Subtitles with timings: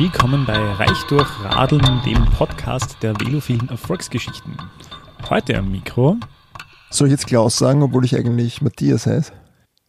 [0.00, 4.56] Willkommen bei Reich durch Radeln, dem Podcast der velophilen Erfolgsgeschichten.
[5.28, 6.18] Heute am Mikro.
[6.88, 9.32] Soll ich jetzt Klaus sagen, obwohl ich eigentlich Matthias heiße?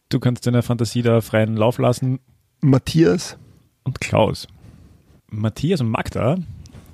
[0.08, 2.18] Du kannst deiner Fantasie da freien Lauf lassen.
[2.60, 3.38] Matthias.
[3.84, 4.48] Und Klaus.
[5.28, 6.38] Matthias und Magda,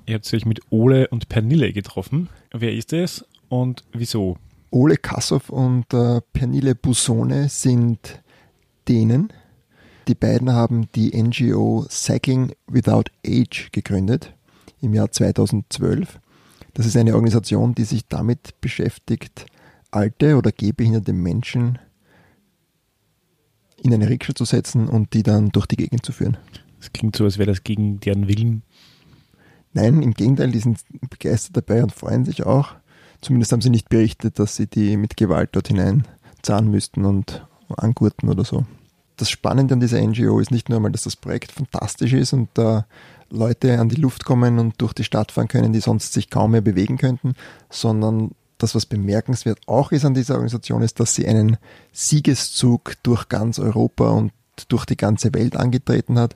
[0.04, 2.28] ihr habt euch mit Ole und Pernille getroffen.
[2.52, 4.36] Wer ist es und wieso?
[4.70, 8.22] Ole Kassow und äh, Pernille Busone sind
[8.86, 9.32] Dänen.
[10.08, 14.32] Die beiden haben die NGO Cycling Without Age gegründet
[14.80, 16.20] im Jahr 2012.
[16.74, 19.46] Das ist eine Organisation, die sich damit beschäftigt,
[19.90, 21.80] alte oder gehbehinderte Menschen
[23.82, 26.36] in eine Rikscha zu setzen und die dann durch die Gegend zu führen.
[26.78, 28.62] Das klingt so, als wäre das gegen deren Willen.
[29.72, 30.78] Nein, im Gegenteil, die sind
[31.10, 32.76] begeistert dabei und freuen sich auch.
[33.22, 36.06] Zumindest haben sie nicht berichtet, dass sie die mit Gewalt dort hinein
[36.42, 37.44] zahlen müssten und
[37.76, 38.66] angurten oder so.
[39.16, 42.48] Das Spannende an dieser NGO ist nicht nur einmal, dass das Projekt fantastisch ist und
[42.54, 42.82] da äh,
[43.30, 46.50] Leute an die Luft kommen und durch die Stadt fahren können, die sonst sich kaum
[46.52, 47.34] mehr bewegen könnten,
[47.70, 51.56] sondern das, was bemerkenswert auch ist an dieser Organisation, ist, dass sie einen
[51.92, 54.32] Siegeszug durch ganz Europa und
[54.68, 56.34] durch die ganze Welt angetreten hat.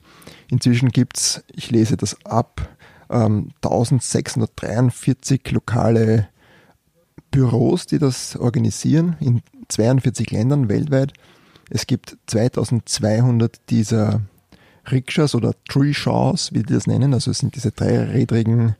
[0.48, 2.68] Inzwischen gibt es, ich lese das ab,
[3.08, 6.28] 1643 ähm, lokale
[7.30, 11.14] Büros, die das organisieren in 42 Ländern weltweit.
[11.70, 14.20] Es gibt 2200 dieser
[14.90, 17.14] Rikschas oder Tree Shaws, wie die das nennen.
[17.14, 18.74] Also es sind diese dreirädrigen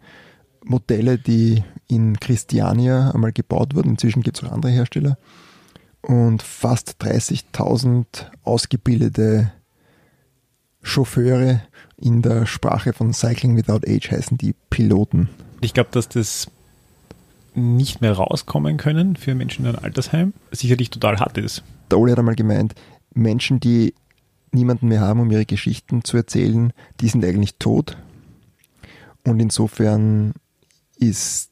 [0.64, 3.90] Modelle, die in Christiania einmal gebaut wurden.
[3.90, 5.16] Inzwischen gibt es auch andere Hersteller.
[6.02, 8.04] Und fast 30.000
[8.42, 9.52] ausgebildete
[10.82, 11.62] Chauffeure
[11.96, 15.28] in der Sprache von Cycling Without Age heißen die Piloten.
[15.60, 16.50] Ich glaube, dass das
[17.54, 21.62] nicht mehr rauskommen können für Menschen in einem Altersheim, sicherlich total hart ist.
[21.90, 22.74] Der Ole hat einmal gemeint,
[23.14, 23.94] Menschen, die
[24.52, 27.96] niemanden mehr haben, um ihre Geschichten zu erzählen, die sind eigentlich tot.
[29.24, 30.32] Und insofern
[30.96, 31.50] ist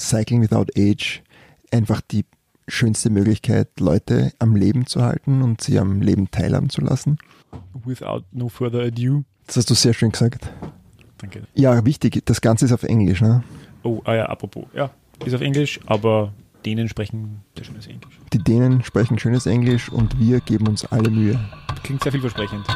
[0.00, 1.22] Cycling Without Age
[1.70, 2.24] einfach die
[2.68, 7.18] schönste Möglichkeit, Leute am Leben zu halten und sie am Leben teilhaben zu lassen.
[7.84, 9.24] Without no further ado.
[9.46, 10.50] Das hast du sehr schön gesagt.
[11.18, 11.46] Danke.
[11.54, 13.44] Ja, wichtig, das Ganze ist auf Englisch, ne?
[13.82, 14.64] Oh, ah ja, apropos.
[14.74, 14.90] Ja,
[15.24, 16.32] ist auf Englisch, aber
[16.64, 18.18] Dänen sprechen sehr schönes Englisch.
[18.32, 21.38] Die Dänen sprechen schönes Englisch und wir geben uns alle Mühe.
[21.82, 22.66] Klingt sehr vielversprechend.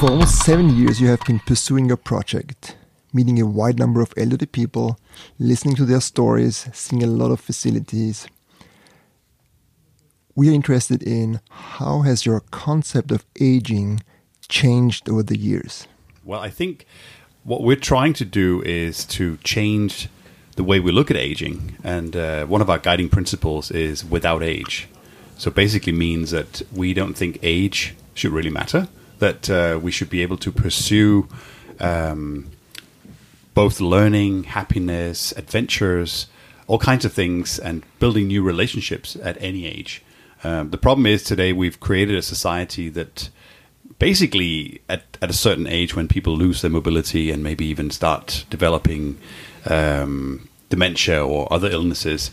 [0.00, 2.76] For almost seven years, you have been pursuing your project,
[3.12, 4.96] meeting a wide number of elderly people,
[5.38, 8.26] listening to their stories, seeing a lot of facilities.
[10.34, 14.00] We are interested in how has your concept of aging
[14.50, 15.86] changed over the years?
[16.24, 16.84] Well, I think
[17.44, 20.08] what we're trying to do is to change
[20.56, 24.42] the way we look at aging, and uh, one of our guiding principles is without
[24.42, 24.88] age.
[25.38, 28.88] So basically means that we don't think age should really matter
[29.20, 31.28] that uh, we should be able to pursue
[31.78, 32.50] um,
[33.54, 36.26] both learning, happiness, adventures,
[36.66, 40.02] all kinds of things, and building new relationships at any age.
[40.42, 43.28] Um, the problem is today we've created a society that
[44.00, 48.44] basically at, at a certain age when people lose their mobility and maybe even start
[48.50, 49.16] developing
[49.66, 52.32] um, dementia or other illnesses,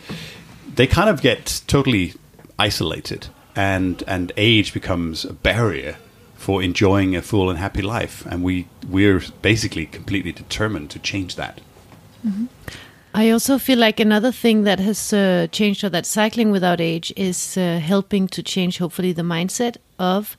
[0.76, 2.14] they kind of get totally
[2.58, 5.98] isolated and and age becomes a barrier
[6.36, 8.26] for enjoying a full and happy life.
[8.26, 11.62] And we we're basically completely determined to change that.
[12.26, 12.46] Mm-hmm.
[13.14, 17.12] I also feel like another thing that has uh, changed, or that cycling without age
[17.16, 20.38] is uh, helping to change, hopefully, the mindset of,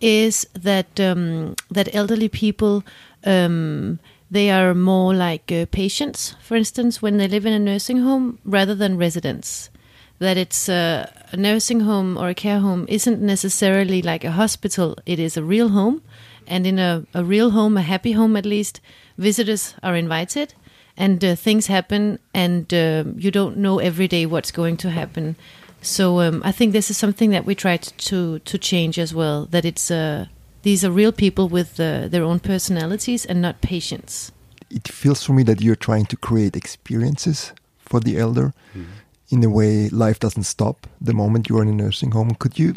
[0.00, 2.84] is that um, that elderly people.
[3.24, 3.98] Um,
[4.30, 8.38] they are more like uh, patients, for instance, when they live in a nursing home
[8.44, 9.70] rather than residents
[10.18, 14.96] that it's a, a nursing home or a care home isn't necessarily like a hospital.
[15.06, 16.02] It is a real home,
[16.46, 18.80] and in a, a real home, a happy home at least,
[19.18, 20.54] visitors are invited,
[20.96, 25.36] and uh, things happen, and uh, you don't know every day what's going to happen.
[25.84, 29.46] So um, I think this is something that we try to to change as well.
[29.50, 30.26] That it's uh,
[30.62, 34.32] these are real people with uh, their own personalities and not patients.
[34.70, 38.52] It feels for me that you're trying to create experiences for the elder.
[38.74, 39.04] Mm -hmm
[39.34, 42.34] in a way, life doesn't stop the moment you are in a nursing home.
[42.34, 42.74] Could you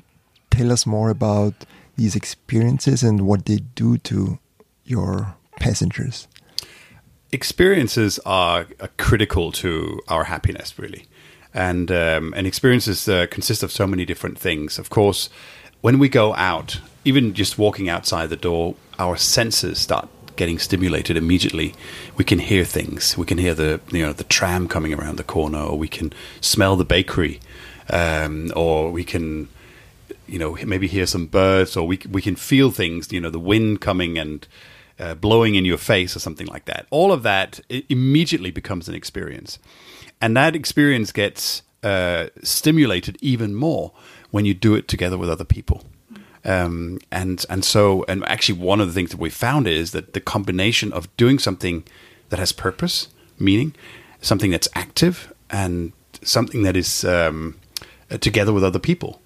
[0.50, 1.54] tell us more about
[1.96, 4.40] these experiences and what they do to
[4.84, 6.28] your passengers?
[7.32, 11.06] Experiences are, are critical to our happiness, really.
[11.58, 14.80] And, um, and experiences uh, consist of so many different things.
[14.80, 15.30] Of course,
[15.82, 21.18] when we go out, even just walking outside the door, our senses start getting stimulated
[21.18, 21.74] immediately.
[22.16, 23.18] We can hear things.
[23.18, 26.14] We can hear the you know the tram coming around the corner, or we can
[26.42, 27.40] smell the bakery.
[27.90, 29.48] um, or we can,
[30.28, 33.12] you know, maybe hear some birds, or we we can feel things.
[33.12, 34.48] You know, the wind coming and
[35.00, 36.88] uh, blowing in your face, or something like that.
[36.90, 37.60] All of that
[37.90, 39.60] immediately becomes an experience,
[40.22, 43.92] and that experience gets uh, stimulated even more
[44.32, 45.84] when you do it together with other people.
[46.46, 50.14] Um, and and so and actually one of the things that we found is that
[50.14, 51.84] the combination of doing something
[52.30, 53.76] that has purpose, meaning,
[54.22, 55.92] something that's active, and
[56.22, 57.56] something that is um,
[58.10, 59.22] uh, together with other people,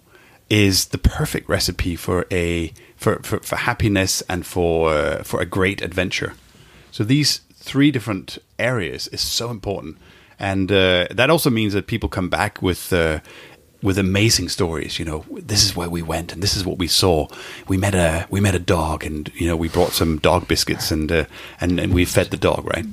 [0.50, 5.46] is the perfect recipe for a for, for, for happiness and for uh, for a
[5.46, 6.34] great adventure.
[6.92, 9.98] So these three different areas is so important,
[10.42, 12.92] and uh, that also means that people come back with.
[12.92, 13.20] Uh,
[13.84, 16.88] with amazing stories, you know, this is where we went and this is what we
[16.88, 17.28] saw.
[17.68, 20.92] We met a we met a dog, and you know, we brought some dog biscuits
[20.92, 21.26] and uh,
[21.60, 22.86] and and we fed the dog, right?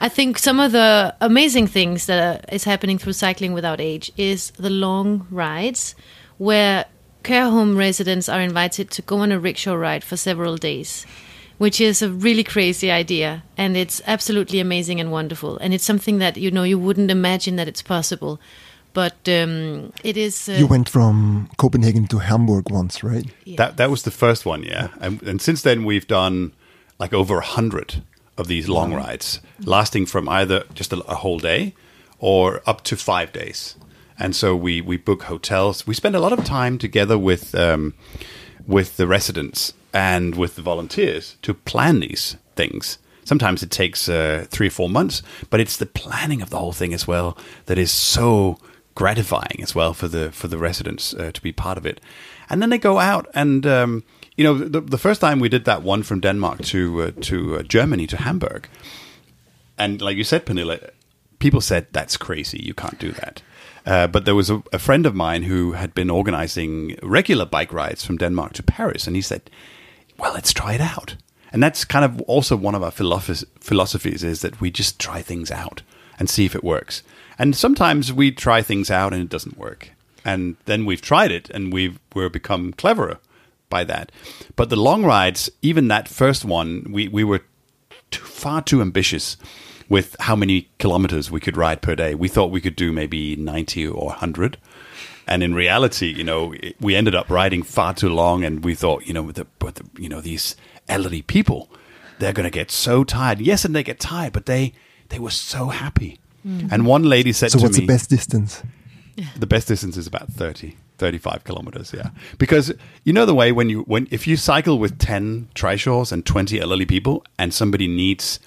[0.00, 4.52] I think some of the amazing things that is happening through cycling without age is
[4.52, 5.96] the long rides
[6.38, 6.84] where
[7.24, 11.06] care home residents are invited to go on a rickshaw ride for several days,
[11.58, 16.18] which is a really crazy idea and it's absolutely amazing and wonderful and it's something
[16.18, 18.38] that you know you wouldn't imagine that it's possible.
[18.92, 20.48] But um, it is.
[20.48, 23.26] Uh, You went from Copenhagen to Hamburg once, right?
[23.44, 23.56] yeah.
[23.58, 24.88] That that was the first one, yeah.
[25.00, 26.52] And, and since then, we've done
[26.98, 28.02] like over a hundred
[28.38, 31.74] of these long rides, lasting from either just a, a whole day
[32.18, 33.76] or up to five days.
[34.18, 35.86] And so we we book hotels.
[35.86, 37.92] We spend a lot of time together with um,
[38.66, 42.98] with the residents and with the volunteers to plan these things.
[43.24, 46.74] Sometimes it takes uh, three or four months, but it's the planning of the whole
[46.74, 48.58] thing as well that is so
[48.94, 52.00] gratifying as well for the for the residents uh, to be part of it.
[52.50, 54.02] And then they go out and um,
[54.36, 57.56] you know the, the first time we did that one from Denmark to uh, to
[57.56, 58.68] uh, Germany to Hamburg,
[59.78, 60.90] and like you said, Pernille,
[61.38, 62.60] people said that's crazy.
[62.62, 63.42] You can't do that.
[63.86, 67.72] Uh, but there was a, a friend of mine who had been organizing regular bike
[67.72, 69.42] rides from Denmark to Paris, and he said,
[70.18, 71.16] "Well, let's try it out."
[71.52, 75.50] And that's kind of also one of our philosophies is that we just try things
[75.50, 75.82] out
[76.18, 77.02] and see if it works.
[77.38, 79.90] And sometimes we try things out and it doesn't work,
[80.24, 83.18] and then we've tried it and we've we're become cleverer
[83.68, 84.12] by that.
[84.54, 87.42] But the long rides, even that first one, we we were
[88.10, 89.36] too, far too ambitious
[89.88, 92.14] with how many kilometers we could ride per day.
[92.14, 94.58] We thought we could do maybe 90 or 100.
[95.26, 98.74] And in reality, you know, it- we ended up riding far too long and we
[98.74, 100.56] thought, you know, with the, with the you know, these
[100.88, 101.68] elderly people,
[102.18, 103.40] they're going to get so tired.
[103.40, 104.72] Yes, and they get tired, but they
[105.08, 106.18] they were so happy.
[106.70, 108.62] And one lady said So to what's me, the best distance?
[109.36, 112.72] the best distance is about 30 35 kilometers yeah because
[113.04, 116.60] you know the way when you when if you cycle with 10 trishaws and 20
[116.60, 118.38] elderly people and somebody needs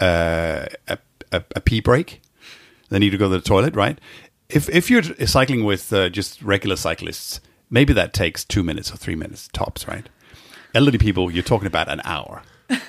[0.00, 0.98] uh, a,
[1.32, 2.20] a, a pee break
[2.88, 3.98] they need to go to the toilet right
[4.52, 7.40] if if you're cycling with uh, just regular cyclists
[7.70, 10.08] maybe that takes two minutes or three minutes tops right?
[10.74, 12.42] Elderly people you're talking about an hour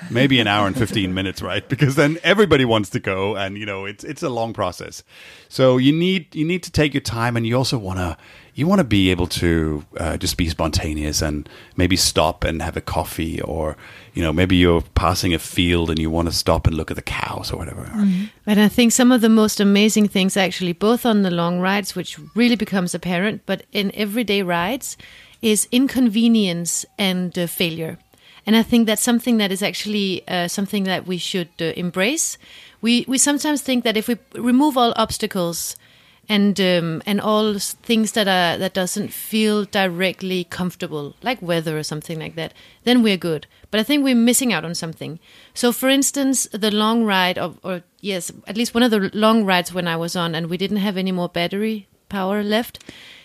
[0.09, 1.67] maybe an hour and 15 minutes right?
[1.67, 5.03] Because then everybody wants to go and you know it's it's a long process.
[5.49, 8.17] So you need you need to take your time and you also want to
[8.55, 12.77] you want to be able to uh, just be spontaneous and maybe stop and have
[12.77, 13.75] a coffee or
[14.13, 16.95] you know maybe you're passing a field and you want to stop and look at
[16.95, 17.89] the cows or whatever.
[18.45, 21.95] And I think some of the most amazing things, actually, both on the long rides,
[21.95, 24.97] which really becomes apparent, but in everyday rides,
[25.41, 27.97] is inconvenience and uh, failure.
[28.45, 32.37] And I think that's something that is actually uh, something that we should uh, embrace.
[32.81, 35.77] We we sometimes think that if we remove all obstacles
[36.29, 41.83] and um, and all things that are that doesn't feel directly comfortable, like weather or
[41.83, 43.47] something like that, then we're good.
[43.71, 45.19] But I think we're missing out on something.
[45.53, 49.45] So, for instance, the long ride, of, or yes, at least one of the long
[49.45, 52.79] rides when I was on, and we didn't have any more battery power left.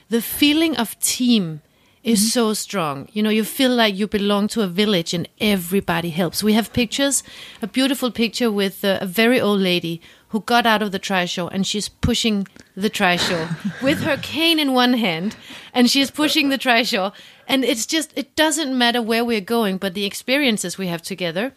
[0.09, 1.61] The feeling of team
[2.09, 3.07] is so strong.
[3.13, 6.43] You know, you feel like you belong to a village and everybody helps.
[6.43, 7.23] We have pictures,
[7.61, 11.51] a beautiful picture with uh, a very old lady who got out of the trishaw
[11.53, 13.47] and she's pushing the trishaw
[13.83, 15.37] with her cane in one hand
[15.75, 17.13] and she's pushing the trishaw.
[17.47, 21.53] And it's just, it doesn't matter where we're going, but the experiences we have together.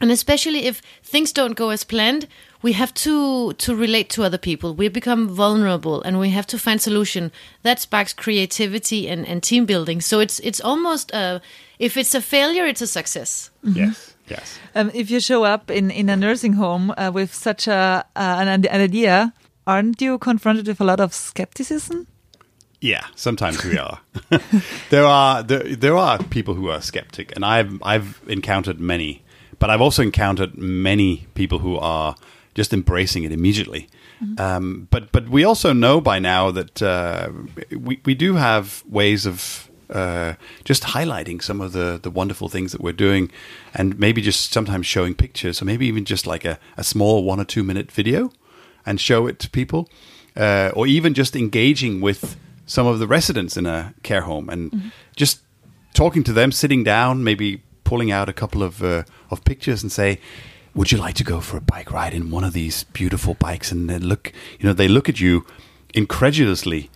[0.00, 2.26] And especially if things don't go as planned,
[2.62, 4.74] we have to to relate to other people.
[4.74, 7.30] We become vulnerable, and we have to find solution
[7.62, 10.00] that sparks creativity and, and team building.
[10.00, 11.40] So it's it's almost a,
[11.78, 13.50] if it's a failure, it's a success.
[13.62, 17.68] yes yes Um, if you show up in, in a nursing home uh, with such
[17.68, 19.32] a uh, an, an idea,
[19.66, 22.06] aren't you confronted with a lot of skepticism?
[22.80, 24.00] Yeah, sometimes we are.
[24.90, 29.22] there are there, there are people who are skeptic, and I've I've encountered many,
[29.58, 32.14] but I've also encountered many people who are
[32.54, 33.88] just embracing it immediately.
[34.38, 37.30] Um, but but we also know by now that uh,
[37.76, 42.72] we we do have ways of uh, just highlighting some of the the wonderful things
[42.72, 43.30] that we're doing,
[43.74, 47.40] and maybe just sometimes showing pictures, or maybe even just like a, a small one
[47.40, 48.30] or two minute video,
[48.86, 49.88] and show it to people,
[50.36, 54.92] uh, or even just engaging with some of the residents in a care home and
[55.16, 55.40] just
[55.94, 59.92] talking to them, sitting down, maybe pulling out a couple of uh, of pictures and
[59.92, 60.18] say,
[60.74, 63.72] "Would you like to go for a bike ride in one of these beautiful bikes?"
[63.72, 65.46] And then look, you know, they look at you
[65.94, 66.90] incredulously,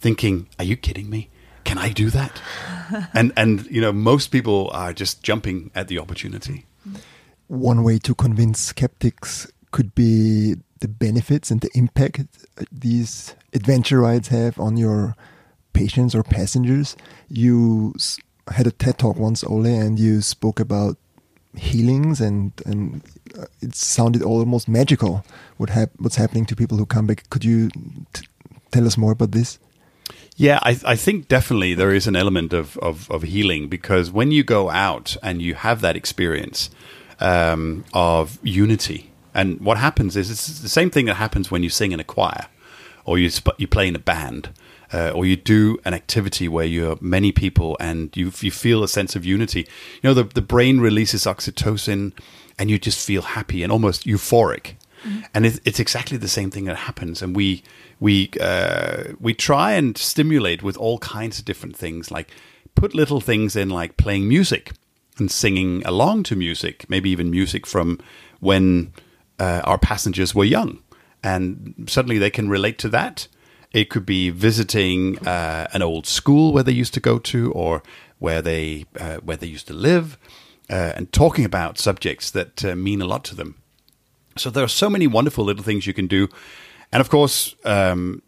[0.00, 1.28] thinking, "Are you kidding me?
[1.64, 2.40] Can I do that?"
[3.14, 6.66] and and you know, most people are just jumping at the opportunity.
[7.48, 12.20] One way to convince skeptics could be the benefits and the impact
[12.70, 15.16] these adventure rides have on your
[15.72, 16.96] patients or passengers.
[17.28, 17.94] You
[18.48, 20.96] had a TED talk once, Ole, and you spoke about
[21.56, 23.02] healings, and and
[23.38, 25.24] uh, it sounded almost magical.
[25.56, 27.28] What hap- what's happening to people who come back?
[27.30, 27.70] Could you
[28.70, 29.58] tell us more about this?
[30.36, 34.32] Yeah, I, I think definitely there is an element of, of, of healing because when
[34.32, 36.70] you go out and you have that experience
[37.20, 41.70] um, of unity, and what happens is it's the same thing that happens when you
[41.70, 42.46] sing in a choir
[43.04, 44.48] or you, you play in a band.
[44.94, 48.88] Uh, or you do an activity where you're many people and you you feel a
[48.88, 49.66] sense of unity.
[50.00, 52.12] You know, the the brain releases oxytocin,
[52.58, 54.76] and you just feel happy and almost euphoric.
[55.34, 57.22] And it, it's exactly the same thing that happens.
[57.22, 57.62] And we
[58.00, 62.30] we uh, we try and stimulate with all kinds of different things like
[62.74, 64.72] put little things in like playing music
[65.18, 67.98] and singing along to music maybe even music from
[68.40, 68.92] when
[69.38, 70.78] uh, our passengers were young.
[71.22, 73.28] And suddenly they can relate to that
[73.74, 77.82] it could be visiting uh, an old school where they used to go to or
[78.18, 80.16] where they uh, where they used to live
[80.70, 83.56] uh, and talking about subjects that uh, mean a lot to them
[84.36, 86.28] so there are so many wonderful little things you can do,
[86.92, 88.22] and of course, um,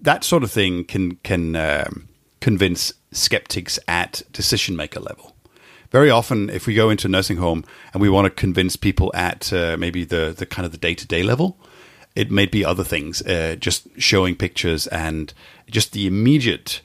[0.00, 2.08] that sort of thing can can um,
[2.40, 5.36] convince skeptics at decision maker level.
[5.90, 9.10] Very often, if we go into a nursing home and we want to convince people
[9.14, 11.58] at uh, maybe the the kind of the day to day level,
[12.14, 15.32] it may be other things, uh, just showing pictures and
[15.68, 16.80] just the immediate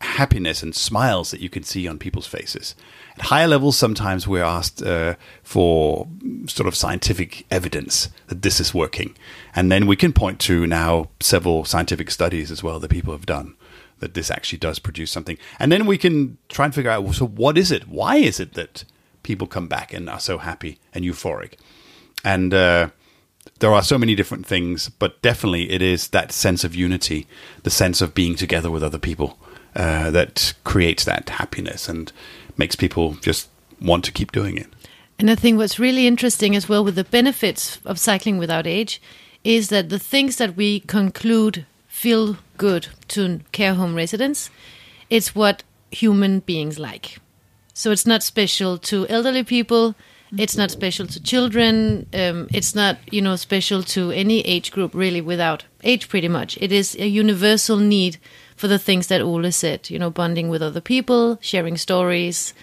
[0.00, 2.74] happiness and smiles that you can see on people's faces.
[3.16, 6.08] At higher levels, sometimes we're asked uh, for
[6.46, 9.16] sort of scientific evidence that this is working.
[9.54, 13.26] And then we can point to now several scientific studies as well that people have
[13.26, 13.56] done
[14.00, 15.38] that this actually does produce something.
[15.58, 17.88] And then we can try and figure out well, so, what is it?
[17.88, 18.84] Why is it that
[19.22, 21.54] people come back and are so happy and euphoric?
[22.24, 22.90] And uh,
[23.60, 27.26] there are so many different things, but definitely it is that sense of unity,
[27.62, 29.38] the sense of being together with other people
[29.76, 32.12] uh, that creates that happiness and
[32.56, 33.48] makes people just
[33.80, 34.66] want to keep doing it.
[35.18, 39.00] And I think what's really interesting as well with the benefits of cycling without age
[39.44, 44.50] is that the things that we conclude feel good to care home residents,
[45.10, 47.18] it's what human beings like.
[47.72, 49.94] So it's not special to elderly people.
[50.38, 52.06] It's not special to children.
[52.12, 56.08] Um, it's not, you know, special to any age group really without age.
[56.08, 58.18] Pretty much, it is a universal need
[58.56, 59.90] for the things that Ole said.
[59.90, 62.54] You know, bonding with other people, sharing stories,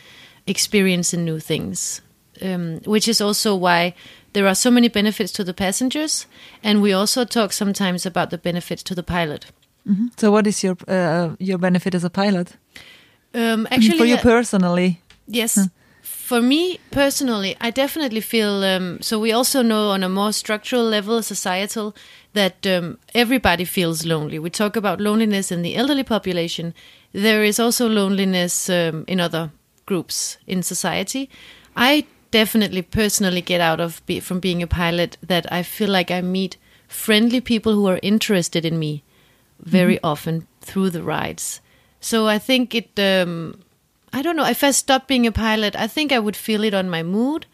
[0.48, 2.02] experiencing new things.
[2.42, 3.94] Um, which is also why
[4.34, 6.26] there are so many benefits to the passengers,
[6.64, 9.46] and we also talk sometimes about the benefits to the pilot.
[10.18, 12.58] So, what is your uh, your benefit as a pilot?
[13.34, 15.58] Um, actually, for you uh, personally, Yes.
[16.32, 19.20] For me personally, I definitely feel um, so.
[19.20, 21.94] We also know on a more structural level, societal,
[22.32, 24.40] that um, everybody feels lonely.
[24.40, 26.74] We talk about loneliness in the elderly population.
[27.12, 29.52] There is also loneliness um, in other
[29.86, 31.30] groups in society.
[31.76, 36.12] I definitely personally get out of be, from being a pilot that I feel like
[36.12, 36.56] I meet
[36.88, 39.04] friendly people who are interested in me
[39.60, 41.60] very often through the rides.
[42.00, 42.98] So I think it.
[42.98, 43.64] Um,
[44.14, 44.46] I don't know.
[44.46, 47.46] If I stopped being a pilot, I think I would feel it on my mood.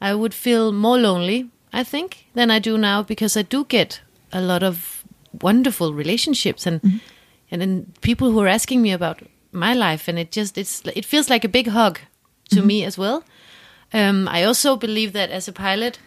[0.00, 4.00] I would feel more lonely, I think, than I do now because I do get
[4.32, 5.04] a lot of
[5.40, 7.00] wonderful relationships and
[7.50, 11.04] and then people who are asking me about my life, and it just it's it
[11.04, 12.00] feels like a big hug
[12.50, 13.24] to me as well.
[13.92, 15.98] Um, I also believe that as a pilot,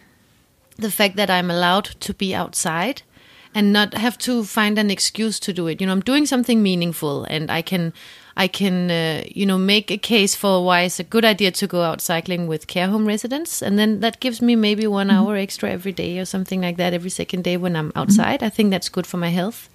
[0.76, 3.02] the fact that I'm allowed to be outside
[3.54, 5.80] and not have to find an excuse to do it.
[5.80, 7.92] You know, I'm doing something meaningful, and I can,
[8.36, 11.66] I can, uh, you know, make a case for why it's a good idea to
[11.66, 15.36] go out cycling with care home residents, and then that gives me maybe one hour
[15.36, 18.42] extra every day or something like that every second day when I'm outside.
[18.42, 19.68] I think that's good for my health.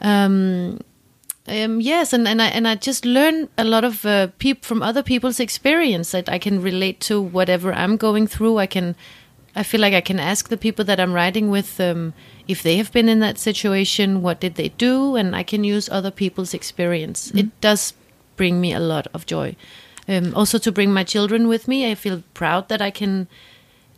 [0.00, 0.78] Um,
[1.46, 4.82] um, yes, and, and I and I just learn a lot of uh, peop from
[4.82, 8.58] other people's experience that I can relate to whatever I'm going through.
[8.58, 8.96] I can
[9.56, 12.12] I feel like I can ask the people that I'm riding with um,
[12.48, 15.88] if they have been in that situation, what did they do, and I can use
[15.88, 17.30] other people's experience.
[17.30, 17.94] It does
[18.36, 19.56] bring me a lot of joy.
[20.08, 23.28] Um, also, to bring my children with me, I feel proud that I can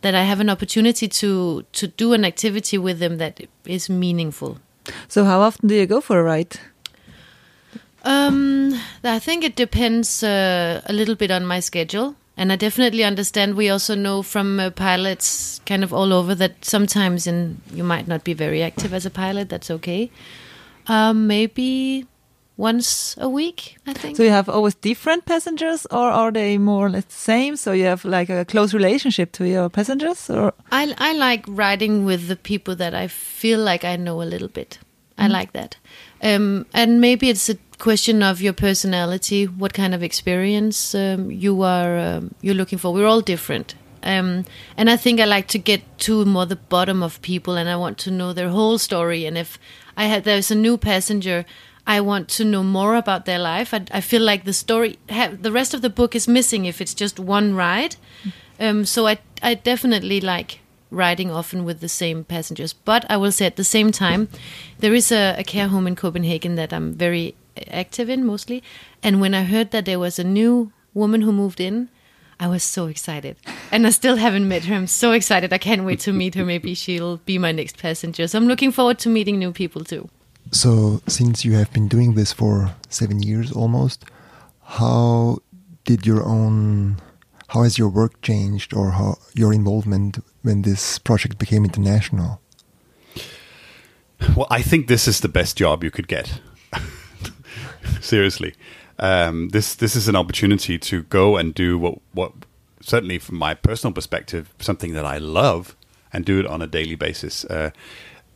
[0.01, 4.59] that I have an opportunity to to do an activity with them that is meaningful.
[5.07, 6.59] So how often do you go for a ride?
[8.03, 13.03] Um, I think it depends uh, a little bit on my schedule, and I definitely
[13.03, 13.55] understand.
[13.55, 18.07] We also know from uh, pilots, kind of all over, that sometimes in you might
[18.07, 19.49] not be very active as a pilot.
[19.49, 20.09] That's okay.
[20.87, 22.05] Um, maybe
[22.55, 24.17] once a week, I think.
[24.17, 27.55] So you have always different passengers, or are they more or less the same?
[27.55, 32.05] So you have like a close relationship to your passengers, or I I like riding
[32.05, 34.79] with the people that I feel like I know a little bit.
[35.19, 35.77] I like that,
[36.21, 41.61] um, and maybe it's a question of your personality, what kind of experience um, you
[41.61, 42.93] are um, you're looking for.
[42.93, 47.03] We're all different, um, and I think I like to get to more the bottom
[47.03, 49.25] of people, and I want to know their whole story.
[49.25, 49.59] And if
[49.95, 51.45] I had there's a new passenger.
[51.89, 53.73] I want to know more about their life.
[53.73, 56.81] I, I feel like the story, have, the rest of the book is missing if
[56.81, 57.95] it's just one ride.
[58.59, 60.59] Um, so I, I definitely like
[60.91, 62.73] riding often with the same passengers.
[62.73, 64.27] But I will say at the same time,
[64.79, 67.35] there is a, a care home in Copenhagen that I'm very
[67.67, 68.63] active in mostly.
[69.03, 71.89] And when I heard that there was a new woman who moved in,
[72.39, 73.35] I was so excited.
[73.71, 74.75] And I still haven't met her.
[74.75, 75.51] I'm so excited.
[75.51, 76.45] I can't wait to meet her.
[76.45, 78.27] Maybe she'll be my next passenger.
[78.27, 80.09] So I'm looking forward to meeting new people too.
[80.51, 84.05] So, since you have been doing this for seven years almost,
[84.63, 85.39] how
[85.83, 86.97] did your own,
[87.49, 92.39] how has your work changed or how your involvement when this project became international?
[94.35, 96.39] Well, I think this is the best job you could get.
[98.01, 98.53] Seriously,
[98.99, 102.31] um, this this is an opportunity to go and do what what
[102.81, 105.75] certainly from my personal perspective something that I love
[106.13, 107.45] and do it on a daily basis.
[107.45, 107.71] Uh,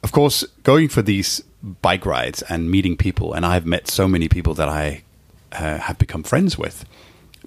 [0.03, 1.43] of course, going for these
[1.81, 5.03] bike rides and meeting people, and I've met so many people that I
[5.51, 6.85] uh, have become friends with.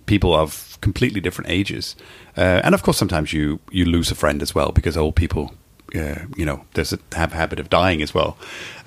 [0.07, 1.97] People of completely different ages,
[2.37, 5.55] uh, and of course, sometimes you you lose a friend as well because old people,
[5.95, 8.37] uh, you know, there's a have habit of dying as well.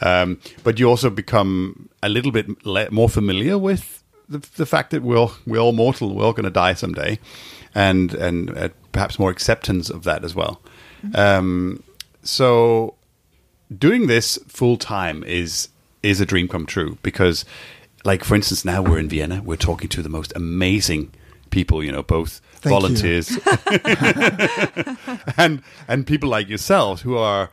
[0.02, 4.92] Um, but you also become a little bit le- more familiar with the, the fact
[4.92, 7.20] that we're all, we're all mortal, we're all going to die someday,
[7.74, 10.62] and and uh, perhaps more acceptance of that as well.
[11.14, 11.84] Um,
[12.24, 12.96] so
[13.76, 15.70] doing this full time is
[16.04, 17.46] is a dream come true because
[18.06, 21.12] like for instance now we're in Vienna we're talking to the most amazing
[21.50, 23.38] people you know both Thank volunteers
[25.38, 27.50] and and people like yourselves who are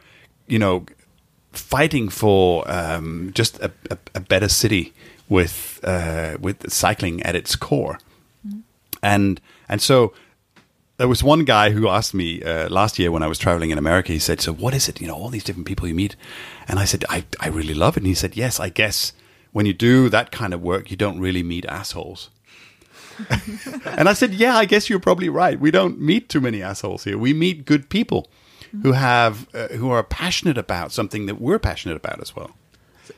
[0.46, 0.86] you know
[1.52, 4.92] fighting for um, just a, a, a better city
[5.28, 7.98] with uh, with cycling at its core
[9.02, 10.12] and and so
[10.96, 13.78] there was one guy who asked me uh, last year when I was traveling in
[13.78, 14.12] America.
[14.12, 15.00] He said, "So what is it?
[15.00, 16.16] You know, all these different people you meet."
[16.68, 19.12] And I said, "I I really love it." And he said, "Yes, I guess
[19.52, 22.30] when you do that kind of work, you don't really meet assholes."
[23.86, 25.58] and I said, "Yeah, I guess you're probably right.
[25.58, 27.18] We don't meet too many assholes here.
[27.18, 28.28] We meet good people
[28.82, 32.50] who have uh, who are passionate about something that we're passionate about as well."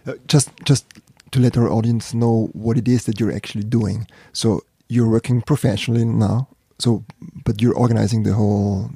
[0.06, 0.85] Uh, just just
[1.32, 4.06] to let our audience know what it is that you're actually doing.
[4.32, 6.48] So you're working professionally now.
[6.78, 7.04] So,
[7.44, 8.90] but you're organizing the whole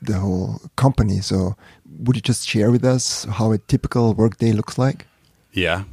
[0.00, 1.20] the whole company.
[1.20, 1.56] So,
[2.00, 5.06] would you just share with us how a typical workday looks like?
[5.52, 5.84] Yeah.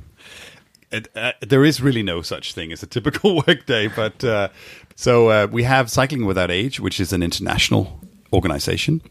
[0.91, 4.49] It, uh, there is really no such thing as a typical workday, but uh,
[4.95, 7.99] so uh, we have Cycling Without Age, which is an international
[8.33, 9.01] organization,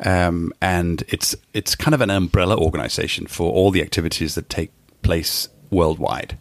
[0.00, 4.70] um, and it's it's kind of an umbrella organization for all the activities that take
[5.02, 6.38] place worldwide.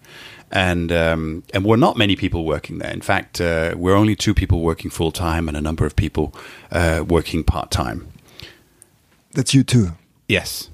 [0.52, 2.92] And um, and we're not many people working there.
[2.92, 6.36] In fact, uh, we're only two people working full time, and a number of people
[6.72, 8.08] uh, working part time.
[9.32, 9.94] That's you too.
[10.28, 10.70] Yes.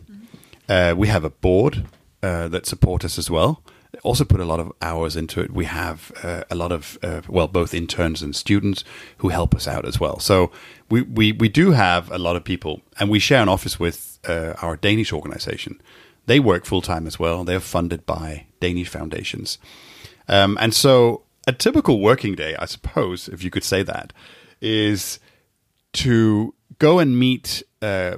[0.67, 1.86] Uh, we have a board
[2.22, 3.63] uh, that support us as well.
[4.04, 5.52] Also put a lot of hours into it.
[5.52, 8.84] We have uh, a lot of, uh, well, both interns and students
[9.17, 10.19] who help us out as well.
[10.19, 10.52] So
[10.89, 14.19] we, we, we do have a lot of people, and we share an office with
[14.28, 15.82] uh, our Danish organization.
[16.28, 17.43] They work full time as well.
[17.43, 19.58] They're funded by Danish foundations.
[20.28, 24.13] Um, and so a typical working day, I suppose, if you could say that,
[24.62, 25.19] is
[25.93, 28.17] to go and meet uh,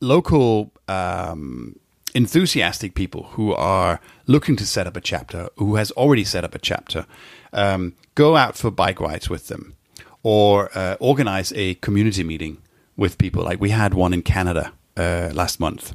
[0.00, 1.76] local um,
[2.14, 6.54] enthusiastic people who are looking to set up a chapter, who has already set up
[6.54, 7.06] a chapter,
[7.52, 9.74] um, go out for bike rides with them,
[10.22, 12.58] or uh, organize a community meeting
[12.96, 13.42] with people.
[13.42, 15.94] Like we had one in Canada uh, last month,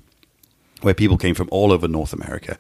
[0.82, 2.58] where people came from all over North America,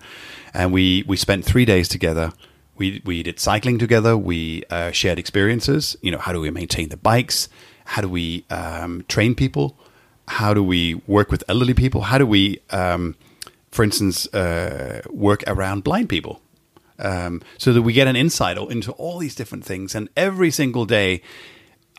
[0.53, 2.31] and we we spent three days together.
[2.77, 4.17] We we did cycling together.
[4.17, 5.95] We uh, shared experiences.
[6.01, 7.49] You know, how do we maintain the bikes?
[7.85, 9.77] How do we um, train people?
[10.27, 12.01] How do we work with elderly people?
[12.01, 13.15] How do we, um,
[13.75, 16.41] for instance, uh, work around blind people?
[16.97, 19.93] Um, so that we get an insight into all these different things.
[19.95, 21.21] And every single day,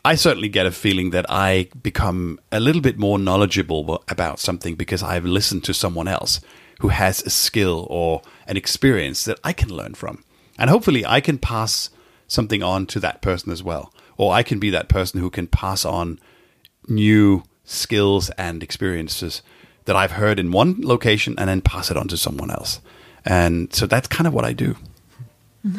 [0.03, 4.73] I certainly get a feeling that I become a little bit more knowledgeable about something
[4.73, 6.41] because I've listened to someone else
[6.79, 10.23] who has a skill or an experience that I can learn from.
[10.57, 11.91] And hopefully, I can pass
[12.27, 13.93] something on to that person as well.
[14.17, 16.19] Or I can be that person who can pass on
[16.87, 19.43] new skills and experiences
[19.87, 22.79] that I've heard in one location and then pass it on to someone else.
[23.25, 24.77] And so that's kind of what I do.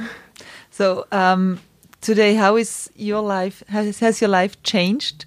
[0.70, 1.58] So um,
[2.00, 3.64] today, how is your life?
[3.66, 5.24] Has, has your life changed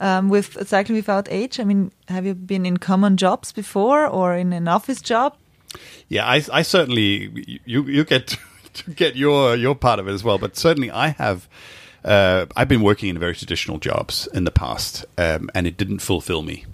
[0.00, 1.60] um, with cycling without age?
[1.60, 5.36] I mean, have you been in common jobs before or in an office job?
[6.08, 8.36] Yeah, I, I certainly you you get
[8.74, 11.48] to get your your part of it as well, but certainly I have.
[12.04, 16.00] Uh, I've been working in very traditional jobs in the past, um, and it didn't
[16.00, 16.64] fulfill me.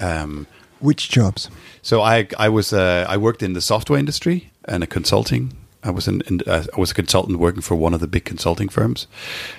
[0.00, 0.48] Um,
[0.80, 1.50] Which jobs?
[1.82, 5.52] so I I was uh, I worked in the software industry and a consulting.
[5.84, 8.24] I was in, in uh, I was a consultant working for one of the big
[8.24, 9.06] consulting firms,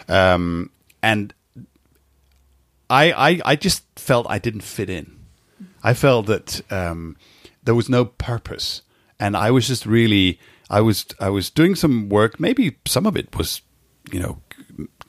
[0.09, 0.69] um,
[1.01, 1.33] and
[2.89, 5.19] I, I I just felt I didn't fit in.
[5.83, 7.15] I felt that um,
[7.63, 8.81] there was no purpose,
[9.19, 12.39] and I was just really I was I was doing some work.
[12.39, 13.61] Maybe some of it was,
[14.11, 14.41] you know,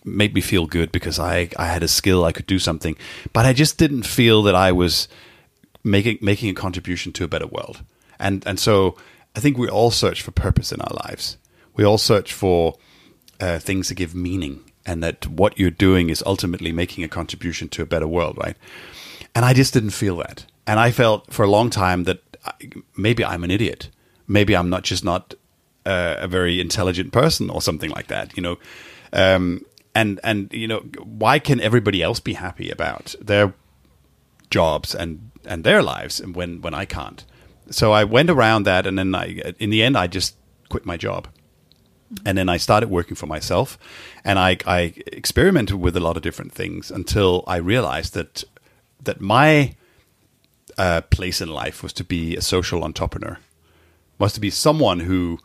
[0.05, 2.97] made me feel good because I I had a skill I could do something,
[3.33, 5.09] but I just didn't feel that I was
[5.91, 7.85] making making a contribution to a better world.
[8.19, 8.97] And and so
[9.37, 11.37] I think we all search for purpose in our lives.
[11.75, 12.77] We all search for
[13.41, 17.69] uh, things that give meaning, and that what you're doing is ultimately making a contribution
[17.69, 18.57] to a better world, right?
[19.35, 22.23] And I just didn't feel that, and I felt for a long time that
[22.97, 23.91] maybe I'm an idiot.
[24.27, 25.35] Maybe I'm not just not
[25.87, 28.59] uh, a very intelligent person or something like that, you know.
[29.13, 33.55] Um, and and you know, why can everybody else be happy about their
[34.51, 37.25] jobs and and their lives and when when I can't.
[37.71, 40.37] So I went around that and then I in the end I just
[40.69, 41.29] quit my job.
[42.25, 43.79] And then I started working for myself
[44.25, 48.45] and I I experimented with a lot of different things until I realized that
[49.03, 49.75] that my
[50.77, 53.39] uh, place in life was to be a social entrepreneur.
[54.19, 55.39] Was to be someone who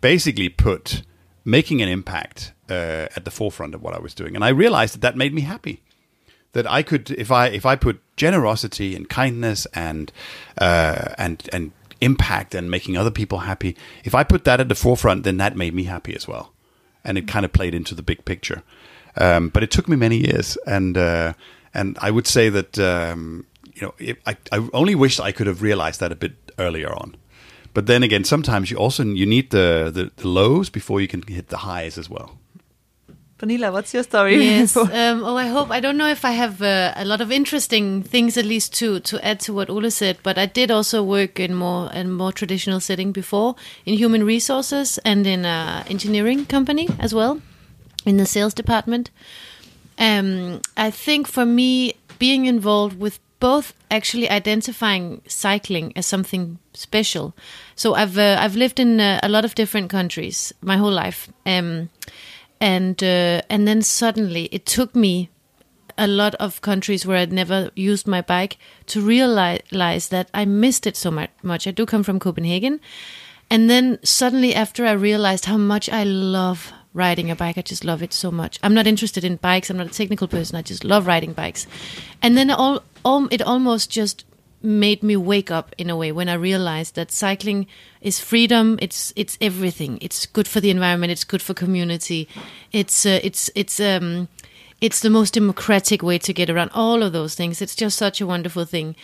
[0.00, 1.02] basically put
[1.44, 4.34] making an impact uh, at the forefront of what I was doing.
[4.34, 5.82] And I realized that that made me happy
[6.52, 10.12] that I could if I if I put generosity and kindness and
[10.58, 14.74] uh, and and impact and making other people happy, if I put that at the
[14.74, 16.52] forefront, then that made me happy as well,
[17.04, 18.62] and it kind of played into the big picture.
[19.16, 21.32] Um, but it took me many years, and uh,
[21.74, 23.94] and I would say that um, you know
[24.26, 27.16] I I only wish I could have realized that a bit earlier on.
[27.74, 31.22] But then again, sometimes you also you need the, the, the lows before you can
[31.22, 32.38] hit the highs as well.
[33.38, 34.36] Pernille, what's your story?
[34.44, 34.76] Yes.
[34.98, 35.70] Um, oh, I hope.
[35.70, 39.00] I don't know if I have uh, a lot of interesting things, at least to
[39.00, 40.18] to add to what Ole said.
[40.22, 43.54] But I did also work in more in more traditional setting before
[43.86, 47.40] in human resources and in a engineering company as well,
[48.04, 49.10] in the sales department.
[49.98, 57.32] Um, I think for me, being involved with both actually identifying cycling as something special.
[57.76, 61.28] So I've uh, I've lived in uh, a lot of different countries my whole life.
[61.46, 61.88] Um,
[62.60, 65.30] and uh, and then suddenly it took me
[65.96, 70.86] a lot of countries where I'd never used my bike to realize that I missed
[70.86, 71.66] it so much.
[71.66, 72.80] I do come from Copenhagen,
[73.50, 77.84] and then suddenly after I realized how much I love riding a bike, I just
[77.84, 78.58] love it so much.
[78.62, 79.70] I'm not interested in bikes.
[79.70, 80.56] I'm not a technical person.
[80.56, 81.66] I just love riding bikes,
[82.22, 84.24] and then all, all it almost just
[84.62, 87.66] made me wake up in a way when I realized that cycling
[88.00, 88.78] is freedom.
[88.82, 89.98] It's it's everything.
[90.00, 91.12] It's good for the environment.
[91.12, 92.28] It's good for community.
[92.72, 94.28] It's uh, it's it's um
[94.80, 97.60] it's the most democratic way to get around all of those things.
[97.60, 98.94] It's just such a wonderful thing.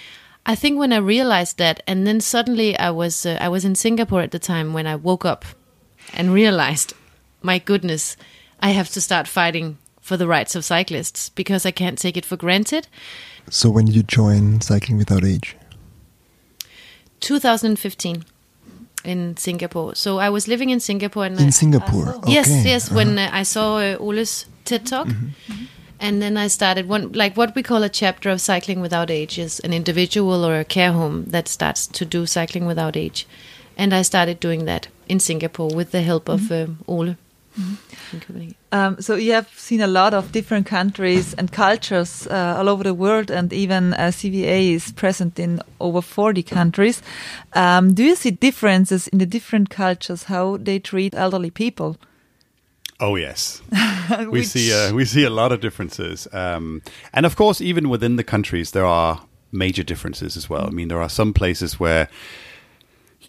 [0.46, 3.74] I think when I realized that, and then suddenly I was uh, I was in
[3.74, 5.44] Singapore at the time when I woke up
[6.12, 6.94] and realized,
[7.42, 8.16] my goodness,
[8.60, 12.26] I have to start fighting for the rights of cyclists because I can't take it
[12.26, 12.86] for granted.
[13.50, 15.56] So when did you join Cycling Without Age?
[17.20, 18.24] 2015
[19.04, 19.94] in Singapore.
[19.94, 21.24] So I was living in Singapore.
[21.26, 22.08] And In I- Singapore.
[22.16, 22.32] Okay.
[22.32, 22.90] Yes, yes.
[22.90, 25.64] When uh, I saw uh, Ole's TED talk, Mm-hmm.
[26.00, 29.38] and then I started one like what we call a chapter of cycling without age
[29.38, 33.26] is an individual or a care home that starts to do cycling without age,
[33.78, 37.16] and I started doing that in Singapore with the help of um, Ole.
[38.10, 38.54] Copenhagen.
[38.72, 42.82] Um, so you have seen a lot of different countries and cultures uh, all over
[42.82, 47.02] the world, and even uh, CWA is present in over 40 countries.
[47.52, 51.96] Um, do you see differences in the different cultures how they treat elderly people?
[53.00, 53.60] Oh yes,
[54.30, 56.80] we see uh, we see a lot of differences, um,
[57.12, 60.66] and of course, even within the countries, there are major differences as well.
[60.66, 62.08] I mean, there are some places where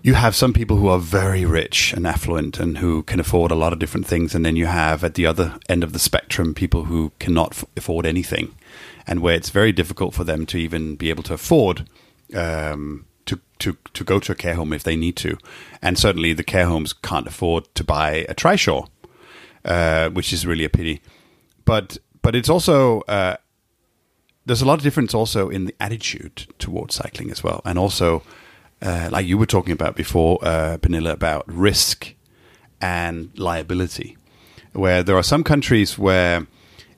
[0.06, 3.56] you have some people who are very rich and affluent and who can afford a
[3.56, 6.54] lot of different things, and then you have at the other end of the spectrum
[6.54, 8.54] people who cannot f- afford anything,
[9.08, 11.90] and where it's very difficult for them to even be able to afford.
[12.36, 15.36] Um, to, to, to go to a care home if they need to.
[15.82, 18.88] And certainly the care homes can't afford to buy a trishaw
[19.66, 21.02] uh, which is really a pity.
[21.66, 23.38] But but it's also uh,
[24.46, 28.22] there's a lot of difference also in the attitude towards cycling as well, and also
[28.82, 32.14] uh, like you were talking about before, uh, Pernille, about risk
[32.82, 34.18] and liability,
[34.74, 36.48] where there are some countries where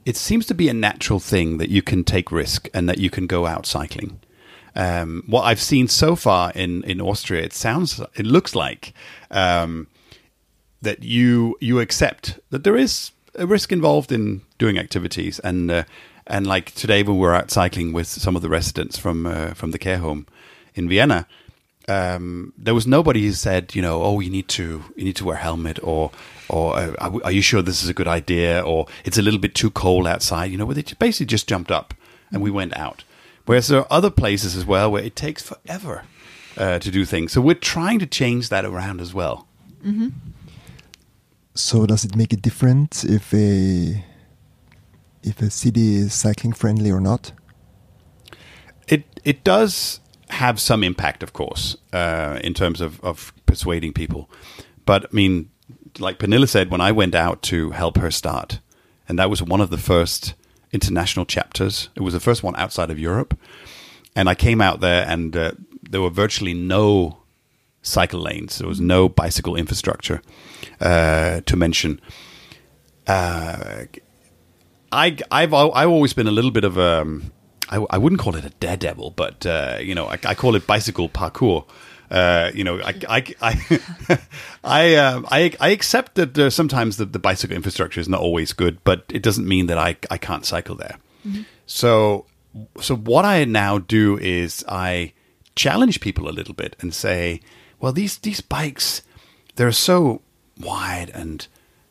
[0.05, 3.09] it seems to be a natural thing that you can take risk and that you
[3.09, 4.19] can go out cycling.
[4.75, 8.93] Um, what I've seen so far in, in Austria, it sounds, it looks like
[9.31, 9.87] um,
[10.81, 15.83] that you you accept that there is a risk involved in doing activities and uh,
[16.25, 19.53] and like today when we were out cycling with some of the residents from uh,
[19.53, 20.27] from the care home
[20.75, 21.27] in Vienna
[21.87, 25.25] um, there was nobody who said you know oh you need to you need to
[25.25, 26.11] wear a helmet or
[26.49, 28.61] or uh, are, are you sure this is a good idea?
[28.61, 31.71] Or it's a little bit too cold outside you know where they basically just jumped
[31.71, 31.93] up
[32.31, 33.03] and we went out.
[33.45, 36.03] Whereas there are other places as well where it takes forever
[36.57, 37.31] uh, to do things.
[37.31, 39.47] So we're trying to change that around as well.
[41.53, 44.03] So does it make a difference if a
[45.23, 47.31] if a city is cycling friendly or not?
[48.87, 54.29] It it does have some impact, of course, uh, in terms of, of persuading people.
[54.85, 55.49] But I mean,
[55.99, 58.59] like Pernille said, when I went out to help her start,
[59.07, 60.33] and that was one of the first
[60.71, 61.89] international chapters.
[61.95, 63.37] It was the first one outside of Europe,
[64.15, 65.51] and I came out there, and uh,
[65.89, 67.23] there were virtually no
[67.81, 68.57] cycle lanes.
[68.57, 70.21] There was no bicycle infrastructure
[70.81, 72.01] uh, to mention.
[73.05, 73.85] Uh,
[74.91, 77.05] I, I've I've always been a little bit of a
[77.69, 80.67] I, I wouldn't call it a daredevil, but uh, you know I, I call it
[80.67, 81.65] bicycle parkour.
[82.09, 84.19] Uh, you know, I I I
[84.63, 88.53] I, um, I, I accept that uh, sometimes the, the bicycle infrastructure is not always
[88.53, 90.97] good, but it doesn't mean that I I can't cycle there.
[91.65, 92.25] So
[92.81, 95.13] so what I now do is I
[95.55, 97.41] challenge people a little bit and say,
[97.79, 99.01] well, these these bikes
[99.55, 100.21] they're so
[100.59, 101.47] wide and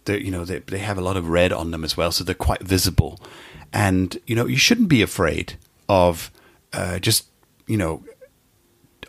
[0.07, 2.25] they you know they they have a lot of red on them as well, so
[2.25, 3.21] they're quite visible.
[3.73, 5.59] And you know you shouldn't be afraid
[5.89, 6.31] of
[6.73, 7.27] uh, just
[7.67, 8.05] you know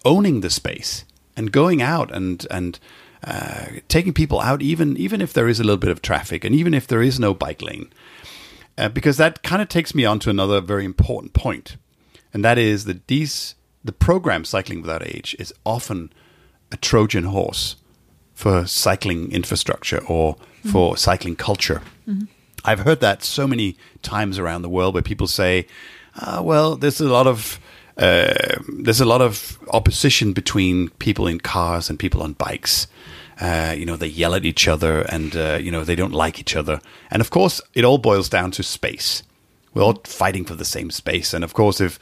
[0.06, 2.80] owning the space and going out and and
[3.24, 6.54] uh, taking people out, even even if there is a little bit of traffic and
[6.56, 7.92] even if there is no bike lane,
[8.78, 11.78] uh, because that kind of takes me on to another very important point,
[12.34, 16.12] and that is that these the program Cycling Without Age is often
[16.72, 17.78] a Trojan horse
[18.34, 21.82] for cycling infrastructure or for cycling culture.
[22.64, 25.66] I've heard that so many times around the world where people say,
[26.18, 27.60] uh, "Well, there's a lot of
[27.98, 28.34] uh,
[28.70, 32.88] there's a lot of opposition between people in cars and people on bikes.
[33.40, 36.40] Uh, you know, they yell at each other, and uh, you know they don't like
[36.40, 36.80] each other.
[37.12, 39.24] And of course, it all boils down to space.
[39.74, 42.00] We're all fighting for the same space, and of course, if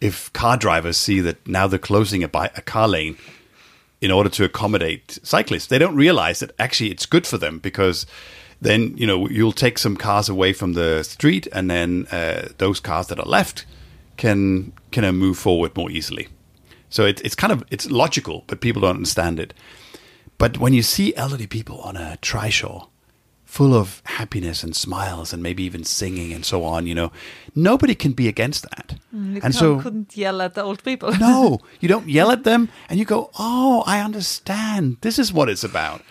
[0.00, 3.16] if car drivers see that now they're closing a, bi- a car lane
[4.00, 5.66] in order to accommodate cyclists.
[5.66, 8.06] They don't realize that actually it's good for them because
[8.60, 12.80] then you know you'll take some cars away from the street, and then uh, those
[12.80, 13.66] cars that are left
[14.16, 16.28] can can uh, move forward more easily.
[16.88, 19.54] So it, it's kind of it's logical, but people don't understand it.
[20.38, 22.88] But when you see elderly people on a trishaw,
[23.44, 27.10] full of happiness and smiles, and maybe even singing and so on, you know,
[27.54, 28.98] nobody can be against that.
[29.12, 31.12] You and so couldn't yell at the old people.
[31.18, 34.98] no, you don't yell at them and you go, oh, I understand.
[35.00, 36.02] This is what it's about.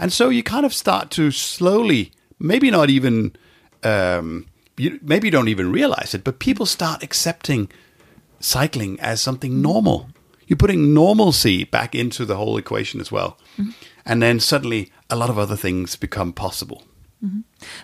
[0.00, 3.36] And so you kind of start to slowly, maybe not even,
[3.84, 4.46] um,
[4.78, 7.68] you, maybe you don't even realize it, but people start accepting
[8.40, 10.08] cycling as something normal.
[10.46, 13.36] You're putting normalcy back into the whole equation as well.
[14.04, 16.82] And then suddenly a lot of other things become possible.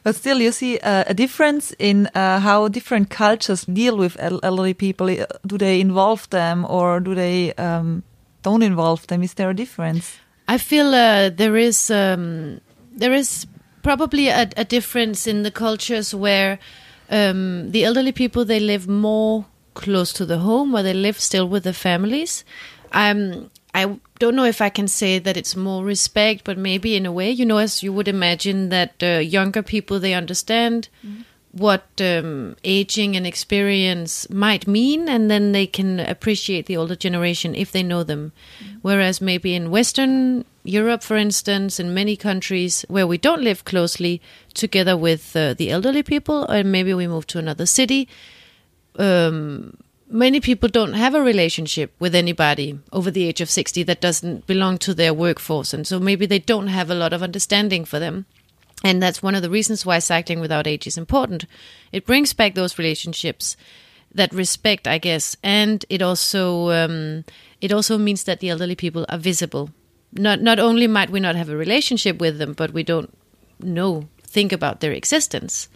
[0.02, 4.74] But still, you see uh, a difference in uh, how different cultures deal with elderly
[4.74, 5.10] people.
[5.10, 8.02] Uh, Do they involve them or do they um,
[8.42, 9.22] don't involve them?
[9.22, 10.16] Is there a difference?
[10.48, 12.60] I feel uh, there is um,
[12.92, 13.46] there is
[13.82, 16.58] probably a, a difference in the cultures where
[17.10, 21.48] um, the elderly people they live more close to the home, where they live still
[21.48, 22.44] with their families.
[22.92, 27.04] Um, I don't know if I can say that it's more respect, but maybe in
[27.04, 30.88] a way, you know, as you would imagine that uh, younger people they understand
[31.56, 37.54] what um, aging and experience might mean, and then they can appreciate the older generation
[37.54, 38.32] if they know them.
[38.82, 44.20] Whereas maybe in Western Europe, for instance, in many countries where we don't live closely
[44.52, 48.06] together with uh, the elderly people, or maybe we move to another city,
[48.98, 49.76] um,
[50.08, 54.46] many people don't have a relationship with anybody over the age of 60 that doesn't
[54.46, 55.72] belong to their workforce.
[55.72, 58.26] And so maybe they don't have a lot of understanding for them.
[58.86, 61.44] And that's one of the reasons why cycling without age is important.
[61.90, 63.56] It brings back those relationships,
[64.14, 67.24] that respect, I guess, and it also um,
[67.60, 69.70] it also means that the elderly people are visible.
[70.12, 73.12] Not not only might we not have a relationship with them, but we don't
[73.58, 75.68] know think about their existence.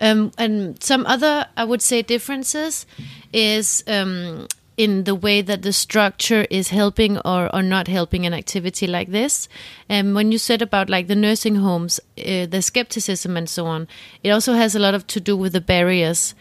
[0.00, 2.86] Um, and some other, I would say, differences
[3.30, 8.34] is um, in the way that the structure is helping or, or not helping an
[8.34, 9.48] activity like this.
[9.88, 13.86] And when you said about like the nursing homes, uh, the skepticism and so on,
[14.22, 16.34] it also has a lot of to do with the barriers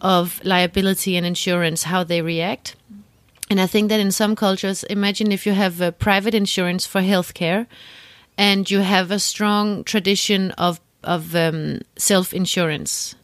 [0.00, 2.76] of liability and insurance, how they react.
[3.50, 7.02] And I think that in some cultures, imagine if you have a private insurance for
[7.02, 7.66] healthcare
[8.38, 13.14] and you have a strong tradition of of um, self insurance,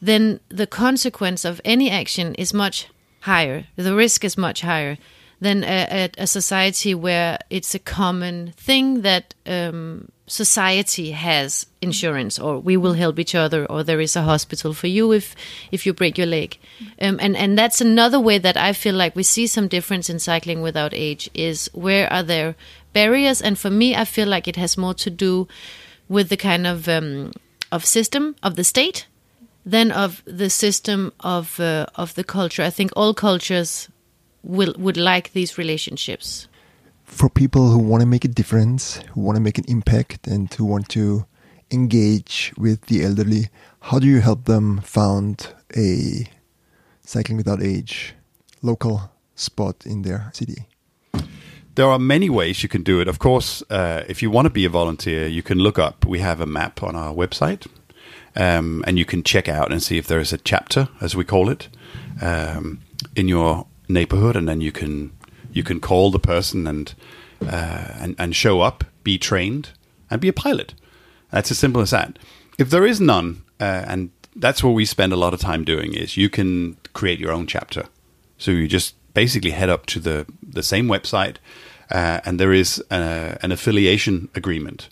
[0.00, 2.88] then the consequence of any action is much
[3.22, 3.64] higher.
[3.76, 4.98] The risk is much higher
[5.40, 12.60] than a, a, society where it's a common thing that um, society has insurance, or
[12.60, 15.34] we will help each other, or there is a hospital for you if
[15.72, 16.58] if you break your leg.
[17.00, 20.20] Um, and and that's another way that I feel like we see some difference in
[20.20, 22.54] cycling without age is where are there
[22.92, 23.42] barriers?
[23.42, 25.48] And for me, I feel like it has more to do
[26.08, 27.32] with the kind of um,
[27.72, 29.06] of system of the state
[29.64, 32.62] than of the system of uh, of the culture.
[32.62, 33.88] I think all cultures
[34.42, 36.48] will would like these relationships.
[37.04, 40.52] For people who want to make a difference, who want to make an impact, and
[40.54, 41.26] who want to
[41.70, 43.48] engage with the elderly,
[43.80, 46.28] how do you help them found a
[47.04, 48.14] cycling without age
[48.62, 50.66] local spot in their city?
[51.74, 53.08] There are many ways you can do it.
[53.08, 56.04] Of course, uh, if you want to be a volunteer, you can look up.
[56.04, 57.66] We have a map on our website,
[58.36, 61.24] um, and you can check out and see if there is a chapter, as we
[61.24, 61.68] call it,
[62.20, 62.80] um,
[63.14, 65.12] in your neighborhood, and then you can
[65.52, 66.94] you can call the person and
[67.42, 69.70] uh, and and show up, be trained,
[70.10, 70.74] and be a pilot.
[71.30, 72.18] That's as simple as that.
[72.58, 75.94] If there is none, uh, and that's what we spend a lot of time doing,
[75.94, 77.84] is you can create your own chapter.
[78.38, 81.36] So you just basically head up to the the same website,
[81.90, 84.88] uh, and there is a, an affiliation agreement,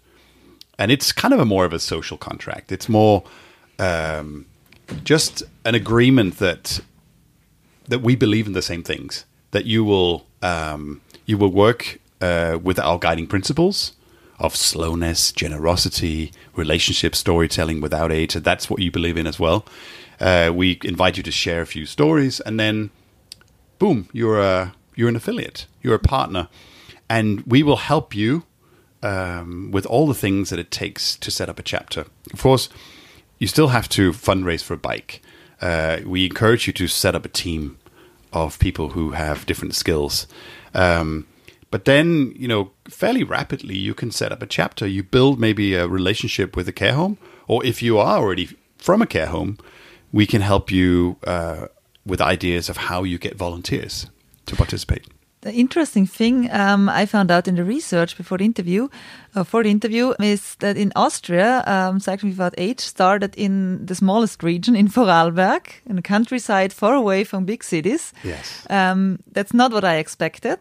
[0.81, 2.73] and it's kind of a more of a social contract.
[2.73, 3.23] It's more
[3.79, 4.47] um,
[5.05, 6.81] just an agreement that
[7.87, 9.27] that we believe in the same things.
[9.51, 13.93] That you will um, you will work uh, with our guiding principles
[14.39, 18.35] of slowness, generosity, relationship storytelling without age.
[18.35, 19.67] And that's what you believe in as well.
[20.19, 22.91] Uh, we invite you to share a few stories, and then
[23.79, 26.49] boom, you're a you're an affiliate, you're a partner,
[27.07, 28.45] and we will help you
[29.03, 32.07] um, with all the things that it takes to set up a chapter.
[32.33, 32.69] Of course,
[33.39, 35.23] you still have to fundraise for a bike.
[35.61, 37.79] Uh, we encourage you to set up a team
[38.33, 40.27] of people who have different skills.
[40.75, 41.27] Um,
[41.71, 44.87] but then, you know, fairly rapidly, you can set up a chapter.
[44.87, 49.03] You build maybe a relationship with a care home, or if you are already from
[49.03, 49.59] a care home,
[50.13, 51.67] we can help you uh,
[52.05, 54.07] with ideas of how you get volunteers
[54.47, 55.07] to participate.
[55.43, 58.89] The interesting thing um, I found out in the research before the interview,
[59.35, 63.95] uh, for the interview, is that in Austria, um, Cycling Without Age started in the
[63.95, 68.13] smallest region in Vorarlberg, in the countryside, far away from big cities.
[68.23, 68.67] Yes.
[68.69, 70.59] Um, that's not what I expected.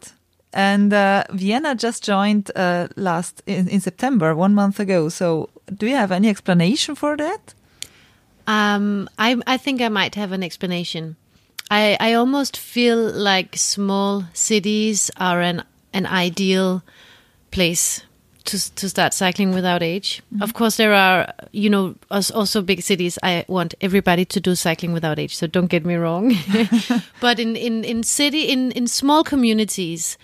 [0.53, 5.09] And uh, Vienna just joined uh, last in, in September, one month ago.
[5.09, 7.53] So, do you have any explanation for that?
[8.47, 11.17] Um, I I think I might have an explanation.
[11.69, 16.83] I I almost feel like small cities are an an ideal
[17.51, 18.03] place
[18.45, 20.21] to to start cycling without age.
[20.33, 20.43] Mm-hmm.
[20.43, 23.19] Of course, there are you know also big cities.
[23.23, 25.35] I want everybody to do cycling without age.
[25.35, 26.35] So don't get me wrong.
[27.21, 30.17] but in in in city in in small communities,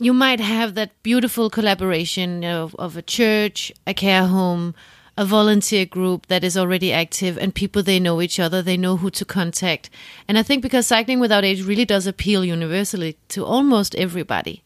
[0.00, 4.74] you might have that beautiful collaboration of, of a church, a care home,
[5.20, 8.96] a volunteer group that is already active, and people they know each other, they know
[8.96, 9.90] who to contact.
[10.26, 14.62] And I think because cycling without age really does appeal universally to almost everybody,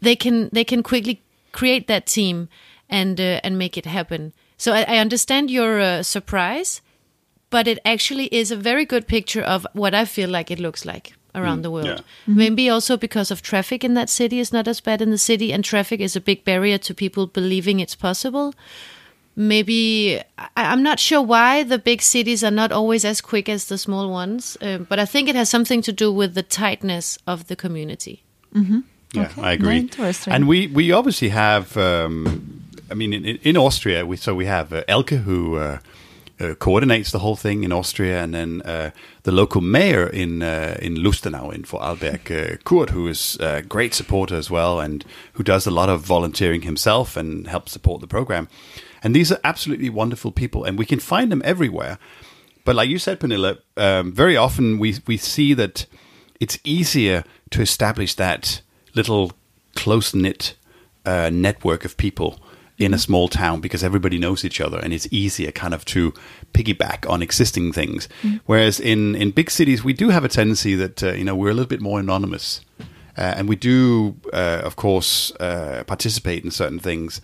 [0.00, 2.48] they can they can quickly create that team
[2.88, 4.32] and uh, and make it happen.
[4.56, 6.80] So I, I understand your uh, surprise,
[7.50, 10.84] but it actually is a very good picture of what I feel like it looks
[10.84, 11.86] like around the world.
[11.86, 12.00] yeah.
[12.26, 15.52] Maybe also because of traffic in that city is not as bad in the city,
[15.52, 18.54] and traffic is a big barrier to people believing it's possible.
[19.36, 23.66] Maybe I, I'm not sure why the big cities are not always as quick as
[23.66, 27.18] the small ones, um, but I think it has something to do with the tightness
[27.26, 28.22] of the community.
[28.54, 28.80] Yeah,
[29.16, 29.78] Okay, I agree.
[29.78, 30.32] interesting.
[30.32, 34.72] And we, we obviously have, um, I mean, in, in Austria, we so we have
[34.72, 35.78] uh, Elke who uh,
[36.40, 38.90] uh, coordinates the whole thing in Austria, and then uh,
[39.22, 43.94] the local mayor in uh, in Lustenau in Vorarlberg, uh, Kurt, who is a great
[43.94, 45.04] supporter as well, and
[45.34, 48.48] who does a lot of volunteering himself and helps support the program.
[49.04, 51.98] And these are absolutely wonderful people, and we can find them everywhere.
[52.64, 55.86] But like you said, Pernille, um, very often we we see that
[56.40, 58.62] it's easier to establish that
[58.94, 59.32] little
[59.76, 60.54] close knit
[61.04, 62.40] uh, network of people
[62.78, 66.12] in a small town because everybody knows each other and it's easier kind of to
[66.52, 68.08] piggyback on existing things.
[68.46, 71.50] Whereas in in big cities, we do have a tendency that uh, you know we're
[71.50, 72.60] a little bit more anonymous.
[73.16, 77.20] Uh, and we do, uh, of course, uh, participate in certain things,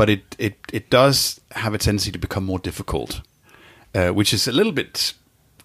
[0.00, 3.20] but it, it, it does have a tendency to become more difficult
[3.94, 5.14] uh, which is a little bit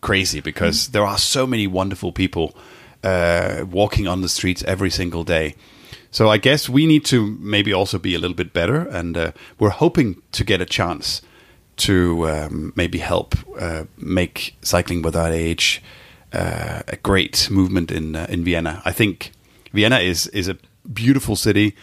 [0.01, 2.55] crazy because there are so many wonderful people
[3.03, 5.55] uh, walking on the streets every single day.
[6.11, 9.31] So I guess we need to maybe also be a little bit better, and uh,
[9.59, 11.21] we're hoping to get a chance
[11.77, 15.83] to um, maybe help uh, make cycling without age
[16.31, 18.81] uh, a great movement in uh, in Vienna.
[18.85, 19.31] I think
[19.73, 20.57] Vienna is is a
[20.93, 21.75] beautiful city.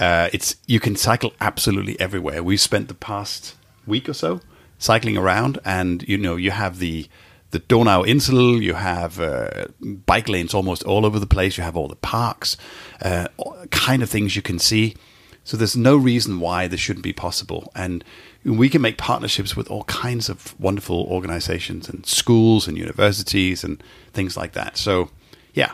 [0.00, 2.42] Uh, it's you can cycle absolutely everywhere.
[2.42, 4.40] We've spent the past week or so
[4.78, 7.08] cycling around, and you know you have the
[7.50, 11.56] the Donau Insel, you have uh, bike lanes almost all over the place.
[11.56, 12.56] You have all the parks,
[13.02, 13.28] uh,
[13.70, 14.94] kind of things you can see.
[15.44, 18.04] So there's no reason why this shouldn't be possible, and
[18.44, 23.82] we can make partnerships with all kinds of wonderful organizations and schools and universities and
[24.12, 24.76] things like that.
[24.76, 25.10] So,
[25.54, 25.72] yeah,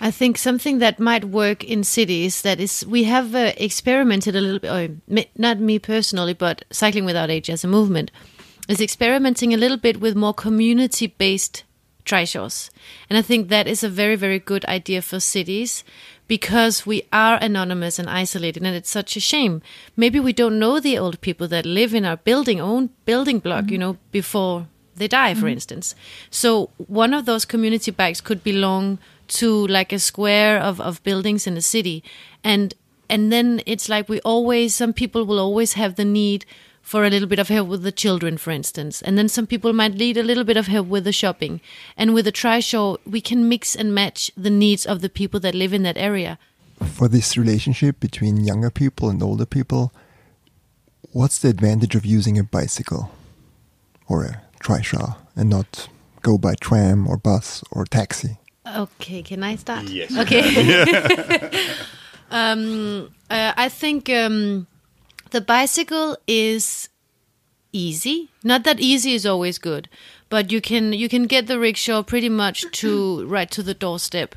[0.00, 4.40] I think something that might work in cities that is we have uh, experimented a
[4.40, 8.10] little bit, me, not me personally, but Cycling Without Age as a movement
[8.68, 11.64] is experimenting a little bit with more community based
[12.04, 12.70] trishaws.
[13.08, 15.82] And I think that is a very, very good idea for cities
[16.28, 19.62] because we are anonymous and isolated and it's such a shame.
[19.96, 23.70] Maybe we don't know the old people that live in our building, own building block,
[23.70, 24.66] you know, before
[24.96, 25.94] they die, for instance.
[26.30, 28.98] So one of those community bikes could belong
[29.28, 32.02] to like a square of, of buildings in a city.
[32.44, 32.74] And
[33.08, 36.44] and then it's like we always some people will always have the need
[36.86, 39.02] for a little bit of help with the children, for instance.
[39.02, 41.60] And then some people might need a little bit of help with the shopping.
[41.96, 45.52] And with a trishaw, we can mix and match the needs of the people that
[45.52, 46.38] live in that area.
[46.84, 49.92] For this relationship between younger people and older people,
[51.10, 53.10] what's the advantage of using a bicycle
[54.06, 55.88] or a trishaw and not
[56.22, 58.38] go by tram or bus or taxi?
[58.66, 59.84] Okay, can I start?
[59.88, 60.16] Yes.
[60.16, 60.42] Okay.
[62.30, 64.66] um, uh, I think um,
[65.30, 66.88] the bicycle is
[67.72, 68.30] easy.
[68.42, 69.88] Not that easy is always good,
[70.28, 74.34] but you can you can get the rickshaw pretty much to right to the doorstep.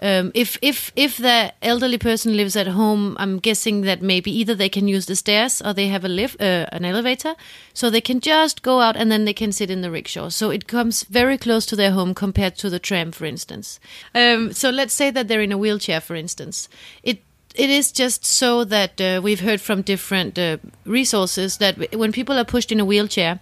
[0.00, 4.54] Um, if if if the elderly person lives at home, I'm guessing that maybe either
[4.54, 7.34] they can use the stairs or they have a lift, uh, an elevator,
[7.74, 10.30] so they can just go out and then they can sit in the rickshaw.
[10.30, 13.78] So it comes very close to their home compared to the tram, for instance.
[14.14, 16.68] Um, so let's say that they're in a wheelchair, for instance.
[17.02, 17.22] It
[17.54, 22.38] it is just so that uh, we've heard from different uh, resources that when people
[22.38, 23.40] are pushed in a wheelchair,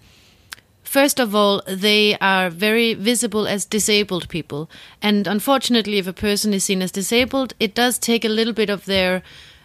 [0.94, 4.70] first of all, they are very visible as disabled people.
[5.02, 8.70] And unfortunately, if a person is seen as disabled, it does take a little bit
[8.70, 9.24] of their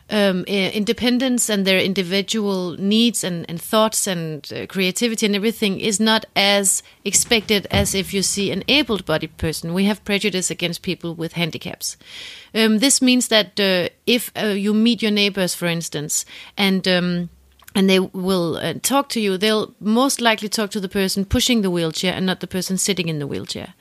[0.10, 6.00] um, independence and their individual needs and, and thoughts and uh, creativity and everything is
[6.00, 9.76] not as expected as if you see an able bodied person.
[9.76, 11.96] We have prejudice against people with handicaps.
[12.56, 16.26] Um, this means that uh, if uh, you meet your neighbors, for instance,
[16.58, 17.30] and um,
[17.80, 21.62] and they will uh, talk to you, they'll most likely talk to the person pushing
[21.62, 23.74] the wheelchair and not the person sitting in the wheelchair.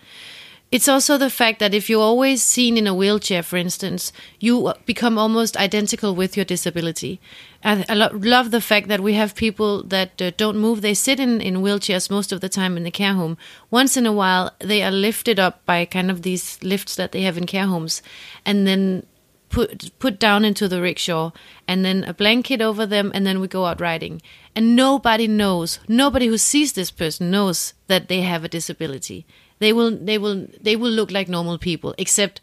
[0.71, 4.73] It's also the fact that if you're always seen in a wheelchair, for instance, you
[4.87, 7.21] become almost identical with your disability.
[7.65, 10.81] I, I lo- love the fact that we have people that uh, don't move.
[10.81, 13.37] They sit in, in wheelchairs most of the time in the care home.
[13.69, 17.23] Once in a while, they are lifted up by kind of these lifts that they
[17.23, 18.01] have in care homes
[18.47, 19.05] and then
[19.49, 21.31] put put down into the rickshaw
[21.67, 24.21] and then a blanket over them and then we go out riding
[24.55, 29.27] and nobody knows nobody who sees this person knows that they have a disability
[29.59, 32.41] they will they will they will look like normal people except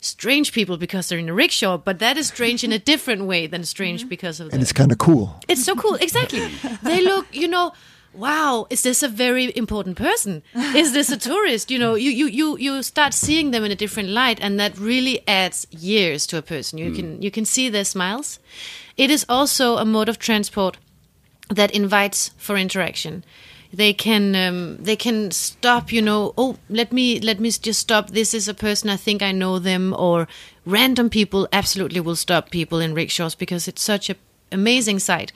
[0.00, 3.46] strange people because they're in a rickshaw but that is strange in a different way
[3.46, 4.08] than strange mm-hmm.
[4.08, 5.40] because of And the it's kind of cool.
[5.48, 5.94] it's so cool.
[5.96, 6.46] Exactly.
[6.82, 7.72] they look, you know,
[8.16, 10.42] wow, is this a very important person?
[10.74, 11.70] Is this a tourist?
[11.70, 14.78] You know, you, you, you, you start seeing them in a different light and that
[14.78, 16.78] really adds years to a person.
[16.78, 18.38] You can you can see their smiles.
[18.96, 20.78] It is also a mode of transport
[21.50, 23.24] that invites for interaction.
[23.72, 25.92] They can um, they can stop.
[25.92, 28.10] You know, oh, let me let me just stop.
[28.10, 30.28] This is a person I think I know them, or
[30.64, 34.16] random people absolutely will stop people in rickshaws because it's such a
[34.52, 35.32] amazing sight.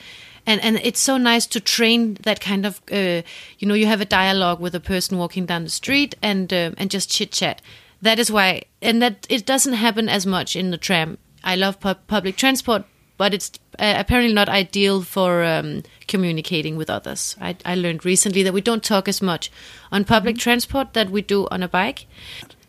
[0.47, 3.23] And, and it's so nice to train that kind of uh,
[3.59, 6.73] you know you have a dialogue with a person walking down the street and uh,
[6.79, 7.63] and just chit chat.
[8.03, 11.19] That is why and that it doesn't happen as much in the tram.
[11.45, 12.85] I love pu- public transport
[13.21, 17.37] but it's uh, apparently not ideal for um, communicating with others.
[17.39, 19.53] I, I learned recently that we don't talk as much
[19.93, 22.07] on public transport that we do on a bike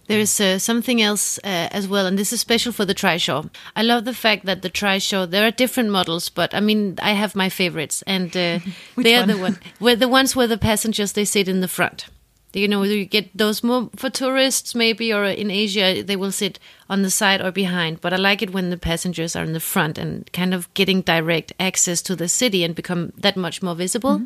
[0.07, 3.49] there is uh, something else uh, as well, and this is special for the trishaw.
[3.75, 5.29] I love the fact that the trishaw.
[5.29, 8.59] There are different models, but I mean, I have my favorites, and uh,
[8.97, 12.07] they are the one where the ones where the passengers they sit in the front.
[12.53, 16.59] You know, you get those more for tourists maybe, or in Asia they will sit
[16.89, 18.01] on the side or behind.
[18.01, 21.01] But I like it when the passengers are in the front and kind of getting
[21.01, 24.23] direct access to the city and become that much more visible.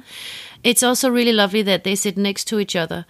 [0.64, 3.06] It's also really lovely that they sit next to each other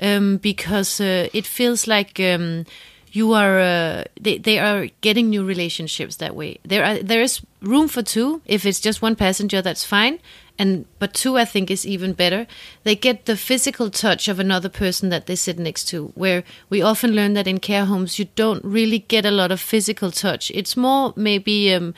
[0.00, 2.64] um, because uh, it feels like um,
[3.12, 6.58] you are uh, they, they are getting new relationships that way.
[6.64, 8.42] There are there is room for two.
[8.46, 10.18] If it's just one passenger, that's fine.
[10.58, 12.46] And but two, I think, is even better.
[12.84, 16.12] They get the physical touch of another person that they sit next to.
[16.14, 19.60] Where we often learn that in care homes, you don't really get a lot of
[19.60, 20.50] physical touch.
[20.54, 21.72] It's more maybe.
[21.74, 21.94] Um,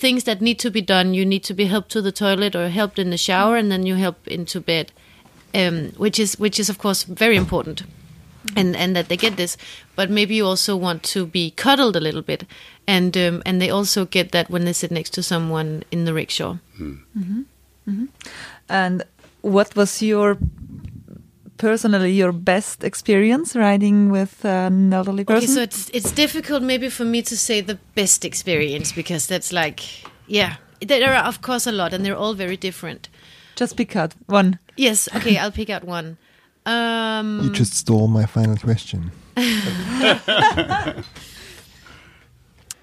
[0.00, 1.12] things that need to be done.
[1.12, 3.84] You need to be helped to the toilet or helped in the shower, and then
[3.84, 4.92] you help into bed,
[5.54, 7.82] um, which is which is of course very important,
[8.56, 9.56] and and that they get this.
[9.96, 12.44] But maybe you also want to be cuddled a little bit,
[12.86, 16.14] and um, and they also get that when they sit next to someone in the
[16.14, 16.56] rickshaw.
[18.68, 19.04] And
[19.42, 20.38] what was your
[21.56, 25.44] personally your best experience riding with an elderly person?
[25.44, 29.52] Okay, so it's it's difficult maybe for me to say the best experience because that's
[29.52, 29.80] like
[30.26, 30.56] yeah.
[30.80, 33.08] There are of course a lot, and they're all very different.
[33.56, 34.58] Just pick out one.
[34.80, 36.16] Yes, okay, I'll pick out one.
[36.64, 39.12] Um, You just stole my final question.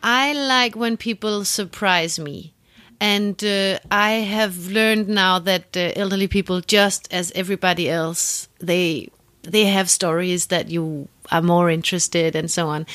[0.03, 2.53] I like when people surprise me.
[2.99, 9.09] And uh, I have learned now that uh, elderly people, just as everybody else, they
[9.41, 12.85] they have stories that you are more interested and so on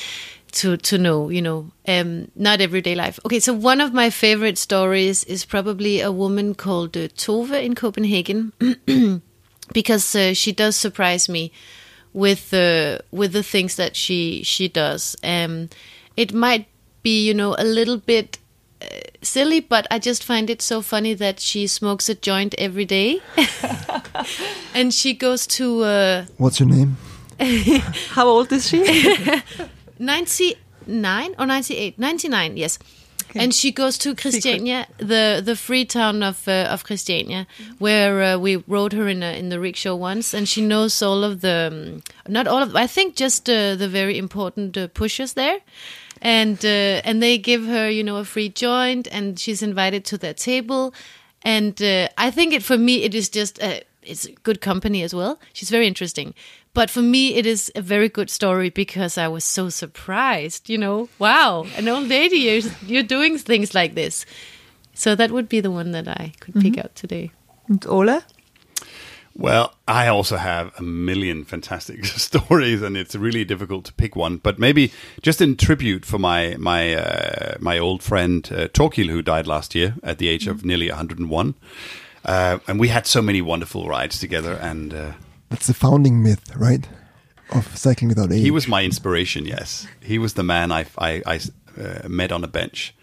[0.53, 1.29] to to know.
[1.29, 3.19] You know, um, not everyday life.
[3.25, 7.75] Okay, so one of my favorite stories is probably a woman called uh, Tove in
[7.75, 8.53] Copenhagen,
[9.73, 11.51] because uh, she does surprise me
[12.13, 15.15] with uh, with the things that she she does.
[15.23, 15.69] Um,
[16.15, 16.67] it might
[17.01, 18.37] be you know a little bit
[18.81, 18.85] uh,
[19.21, 23.21] silly, but I just find it so funny that she smokes a joint every day,
[24.73, 26.97] and she goes to uh, What's your name?
[28.09, 28.83] How old is she?
[29.99, 32.79] ninety nine or ninety eight, ninety nine, yes.
[33.35, 37.47] And she goes to Christiania, the the free town of uh, of Christiania,
[37.79, 41.23] where uh, we rode her in a, in the rickshaw once, and she knows all
[41.23, 45.33] of the um, not all of I think just uh, the very important uh, pushers
[45.33, 45.59] there,
[46.21, 50.17] and uh, and they give her you know a free joint, and she's invited to
[50.17, 50.93] their table,
[51.41, 55.13] and uh, I think it for me it is just uh, it's good company as
[55.13, 55.39] well.
[55.53, 56.33] She's very interesting.
[56.73, 60.69] But for me, it is a very good story because I was so surprised.
[60.69, 64.25] You know, wow, an old lady, you're, you're doing things like this.
[64.93, 67.31] So that would be the one that I could pick out today.
[67.67, 68.21] And Ole?
[69.35, 74.37] Well, I also have a million fantastic stories, and it's really difficult to pick one.
[74.37, 74.91] But maybe
[75.21, 79.73] just in tribute for my my uh, my old friend uh, Torkil, who died last
[79.73, 81.55] year at the age of nearly 101,
[82.25, 84.53] uh, and we had so many wonderful rides together.
[84.53, 85.11] And uh,
[85.49, 86.87] That's the founding myth, right?
[87.51, 88.41] Of cycling without age.
[88.41, 89.45] he was my inspiration.
[89.45, 91.39] Yes, he was the man I I, I
[91.79, 92.93] uh, met on a bench.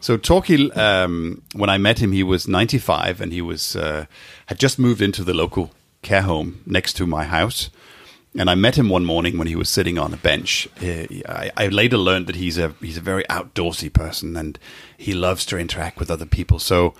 [0.00, 4.06] So Torkil, um, when I met him, he was 95, and he was uh,
[4.46, 7.68] had just moved into the local care home next to my house.
[8.38, 10.68] And I met him one morning when he was sitting on a bench.
[10.82, 14.58] Uh, I, I later learned that he's a he's a very outdoorsy person, and
[14.96, 16.58] he loves to interact with other people.
[16.58, 16.94] So,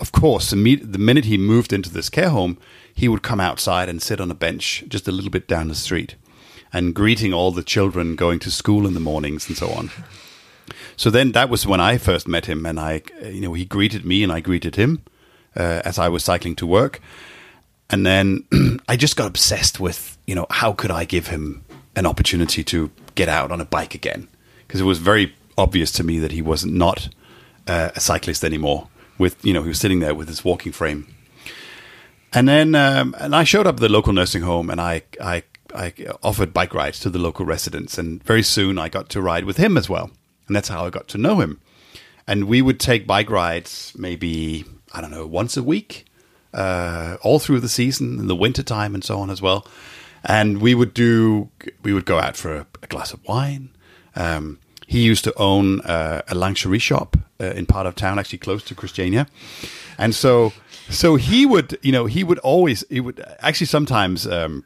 [0.00, 2.58] of course, the minute he moved into this care home,
[2.94, 5.74] he would come outside and sit on a bench just a little bit down the
[5.74, 6.14] street,
[6.72, 9.90] and greeting all the children going to school in the mornings and so on.
[10.96, 14.04] So then that was when I first met him, and I, you know, he greeted
[14.04, 15.02] me and I greeted him
[15.56, 17.00] uh, as I was cycling to work,
[17.90, 18.44] and then
[18.88, 21.64] I just got obsessed with, you know, how could I give him
[21.96, 24.28] an opportunity to get out on a bike again?
[24.66, 27.08] Because it was very obvious to me that he was not
[27.66, 28.88] uh, a cyclist anymore.
[29.20, 31.06] With you know, he was sitting there with his walking frame,
[32.32, 35.42] and then um, and I showed up at the local nursing home, and I I
[35.74, 35.92] I
[36.22, 39.58] offered bike rides to the local residents, and very soon I got to ride with
[39.58, 40.10] him as well,
[40.46, 41.60] and that's how I got to know him.
[42.26, 46.06] And we would take bike rides maybe I don't know, once a week,
[46.52, 49.66] uh, all through the season, in the winter time, and so on as well.
[50.24, 51.48] And we would do,
[51.82, 53.70] we would go out for a, a glass of wine.
[54.16, 58.38] Um, he used to own uh, a lingerie shop uh, in part of town, actually
[58.38, 59.26] close to Christiania,
[59.98, 60.52] and so
[60.88, 64.26] so he would, you know, he would always, he would actually sometimes.
[64.26, 64.64] Um,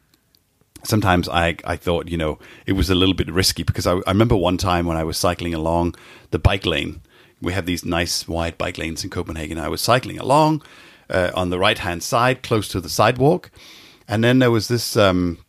[0.83, 4.11] sometimes I, I thought, you know, it was a little bit risky because I, I
[4.11, 5.95] remember one time when I was cycling along
[6.29, 7.01] the bike lane.
[7.41, 9.57] We have these nice wide bike lanes in Copenhagen.
[9.57, 10.61] I was cycling along
[11.09, 13.51] uh, on the right hand side, close to the sidewalk,
[14.07, 15.39] and then there was this um,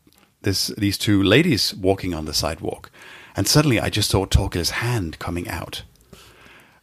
[0.43, 2.91] this these two ladies walking on the sidewalk,
[3.37, 5.83] and suddenly I just saw Torkil's hand coming out.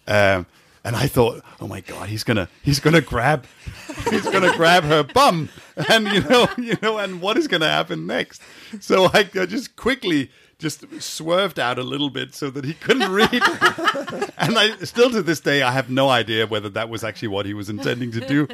[0.08, 0.46] Um,
[0.86, 3.46] and I thought, oh my god, he's gonna he's gonna grab
[4.10, 5.50] he's gonna grab her bum,
[5.90, 8.42] and you know you know, and what is gonna happen next?
[8.82, 10.30] So I, I just quickly
[10.60, 13.30] just swerved out a little bit so that he couldn't read.
[14.38, 17.46] and I still to this day I have no idea whether that was actually what
[17.46, 18.48] he was intending to do.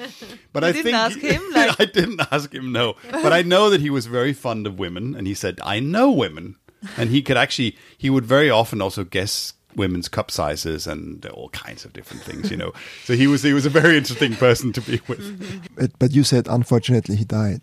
[0.54, 2.96] But I didn't think ask him, like- I didn't ask him no.
[3.12, 6.10] But I know that he was very fond of women, and he said, "I know
[6.12, 6.56] women,"
[6.98, 11.50] and he could actually he would very often also guess women's cup sizes and all
[11.50, 12.72] kinds of different things, you know.
[13.06, 15.24] So he was he was a very interesting person to be with.
[15.76, 17.62] But, but you said, unfortunately, he died.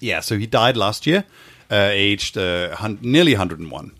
[0.00, 1.24] Yeah, so he died last year,
[1.70, 3.92] uh, aged uh, hun- nearly 101,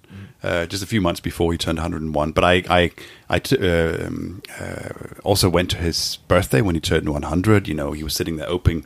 [0.43, 2.32] uh, just a few months before he turned 101.
[2.32, 2.90] But I, I,
[3.28, 4.88] I t- uh, um, uh,
[5.22, 7.68] also went to his birthday when he turned 100.
[7.68, 8.84] You know, he was sitting there opening.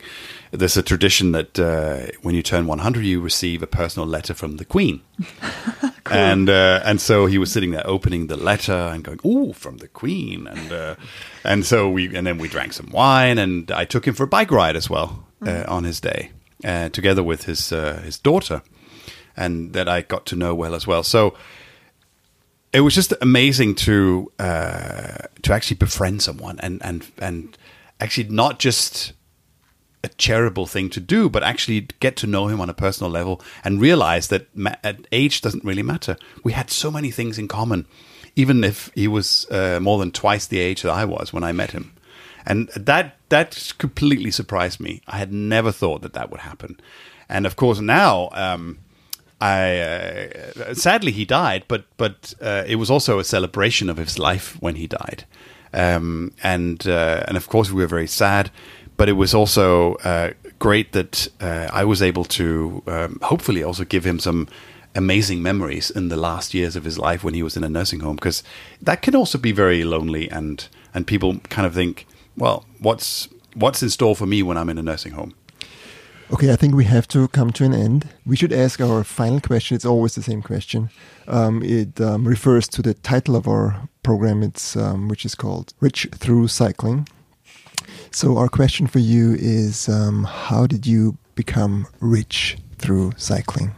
[0.51, 4.57] There's a tradition that uh, when you turn 100, you receive a personal letter from
[4.57, 5.01] the Queen.
[6.09, 9.79] And uh, and so he was sitting there opening the letter and going, "Oh, from
[9.79, 10.95] the Queen," and uh,
[11.43, 14.27] and so we and then we drank some wine, and I took him for a
[14.27, 16.31] bike ride as well uh, on his day,
[16.63, 18.61] uh, together with his uh, his daughter,
[19.37, 21.03] and that I got to know well as well.
[21.03, 21.35] So
[22.73, 27.57] it was just amazing to uh, to actually befriend someone and and and
[27.99, 29.13] actually not just
[30.03, 33.41] a charitable thing to do, but actually get to know him on a personal level
[33.63, 34.47] and realize that
[34.83, 36.17] at age doesn't really matter.
[36.43, 37.87] We had so many things in common,
[38.35, 41.51] even if he was uh, more than twice the age that I was when I
[41.51, 41.93] met him,
[42.45, 45.01] and that that completely surprised me.
[45.07, 46.79] I had never thought that that would happen,
[47.29, 48.29] and of course now.
[48.33, 48.79] Um,
[49.39, 54.17] I uh, sadly he died, but but uh, it was also a celebration of his
[54.17, 55.25] life when he died,
[55.73, 58.49] um, and uh, and of course we were very sad,
[58.97, 63.85] but it was also uh, great that uh, I was able to um, hopefully also
[63.85, 64.47] give him some
[64.95, 67.99] amazing memories in the last years of his life when he was in a nursing
[67.99, 68.41] home because
[68.81, 73.83] that can also be very lonely and and people kind of think, well, what's what's
[73.83, 75.35] in store for me when I'm in a nursing home?
[76.29, 78.09] Okay, I think we have to come to an end.
[78.25, 79.75] We should ask our final question.
[79.75, 80.89] It's always the same question.
[81.25, 85.73] Um, it um, refers to the title of our program, it's um, which is called
[85.79, 87.07] "Rich Through Cycling."
[88.11, 93.71] So our question for you is: um, How did you become rich through cycling?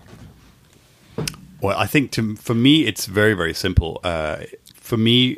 [1.62, 4.00] Well, I think to, for me, it's very, very simple.
[4.04, 4.38] Uh,
[4.74, 5.38] for me,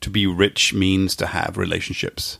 [0.00, 2.38] to be rich means to have relationships,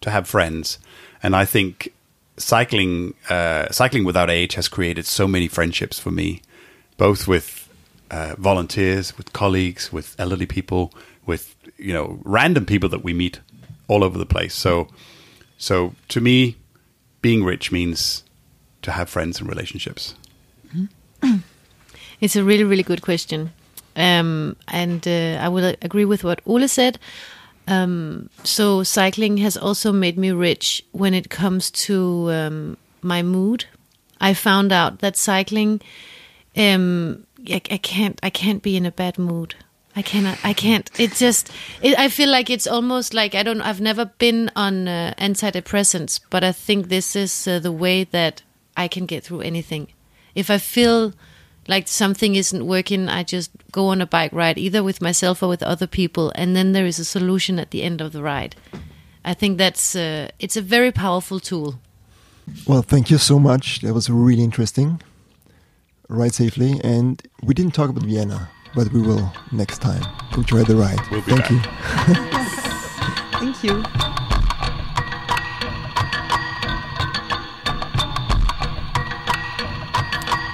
[0.00, 0.80] to have friends,
[1.22, 1.92] and I think
[2.36, 6.42] cycling, uh, cycling without age, has created so many friendships for me,
[6.96, 7.68] both with
[8.10, 10.92] uh, volunteers, with colleagues, with elderly people,
[11.24, 13.40] with you know random people that we meet
[13.88, 14.54] all over the place.
[14.54, 14.88] So,
[15.58, 16.56] so to me,
[17.22, 18.24] being rich means
[18.82, 20.14] to have friends and relationships.
[22.20, 23.52] It's a really, really good question.
[23.94, 26.98] Um, and uh, I will agree with what Ole said.
[27.66, 33.64] Um, so, cycling has also made me rich when it comes to um, my mood.
[34.20, 35.80] I found out that cycling,
[36.56, 39.56] um, I, I can't, I can't be in a bad mood.
[39.96, 40.38] I cannot.
[40.44, 40.90] I can't.
[41.00, 41.50] It just.
[41.80, 43.62] It, I feel like it's almost like I don't.
[43.62, 48.42] I've never been on uh, antidepressants, but I think this is uh, the way that
[48.76, 49.88] I can get through anything.
[50.34, 51.14] If I feel
[51.68, 55.48] like something isn't working, I just go on a bike ride, either with myself or
[55.48, 58.56] with other people, and then there is a solution at the end of the ride.
[59.24, 61.80] I think that's uh, it's a very powerful tool.
[62.66, 63.80] Well, thank you so much.
[63.80, 65.00] That was really interesting.
[66.08, 70.04] Ride safely, and we didn't talk about Vienna, but we will next time.
[70.36, 71.00] Enjoy the ride.
[71.10, 71.50] We'll be thank back.
[71.50, 72.42] you.
[73.38, 74.05] Thank you.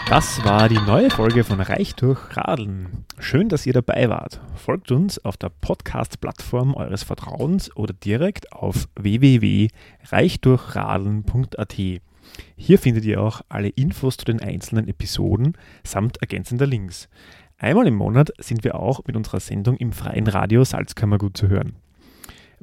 [0.09, 3.05] Das war die neue Folge von Reich durch Radeln.
[3.19, 4.41] Schön, dass ihr dabei wart.
[4.55, 11.77] Folgt uns auf der Podcast-Plattform eures Vertrauens oder direkt auf www.reichdurchradeln.at.
[12.57, 17.09] Hier findet ihr auch alle Infos zu den einzelnen Episoden samt ergänzender Links.
[17.59, 21.77] Einmal im Monat sind wir auch mit unserer Sendung im freien Radio Salzkammergut zu hören.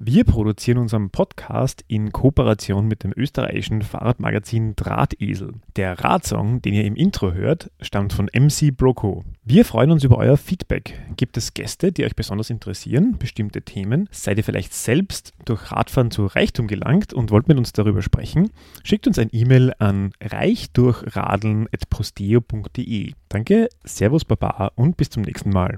[0.02, 5.56] Wir produzieren unseren Podcast in Kooperation mit dem österreichischen Fahrradmagazin Drahtesel.
[5.76, 9.26] Der Radsong, den ihr im Intro hört, stammt von MC Broco.
[9.44, 10.98] Wir freuen uns über euer Feedback.
[11.18, 14.08] Gibt es Gäste, die euch besonders interessieren, bestimmte Themen?
[14.10, 18.52] Seid ihr vielleicht selbst durch Radfahren zu Reichtum gelangt und wollt mit uns darüber sprechen?
[18.86, 23.12] Schickt uns ein E-Mail an reichdurchradeln.posteo.de.
[23.28, 25.78] Danke, Servus Baba und bis zum nächsten Mal.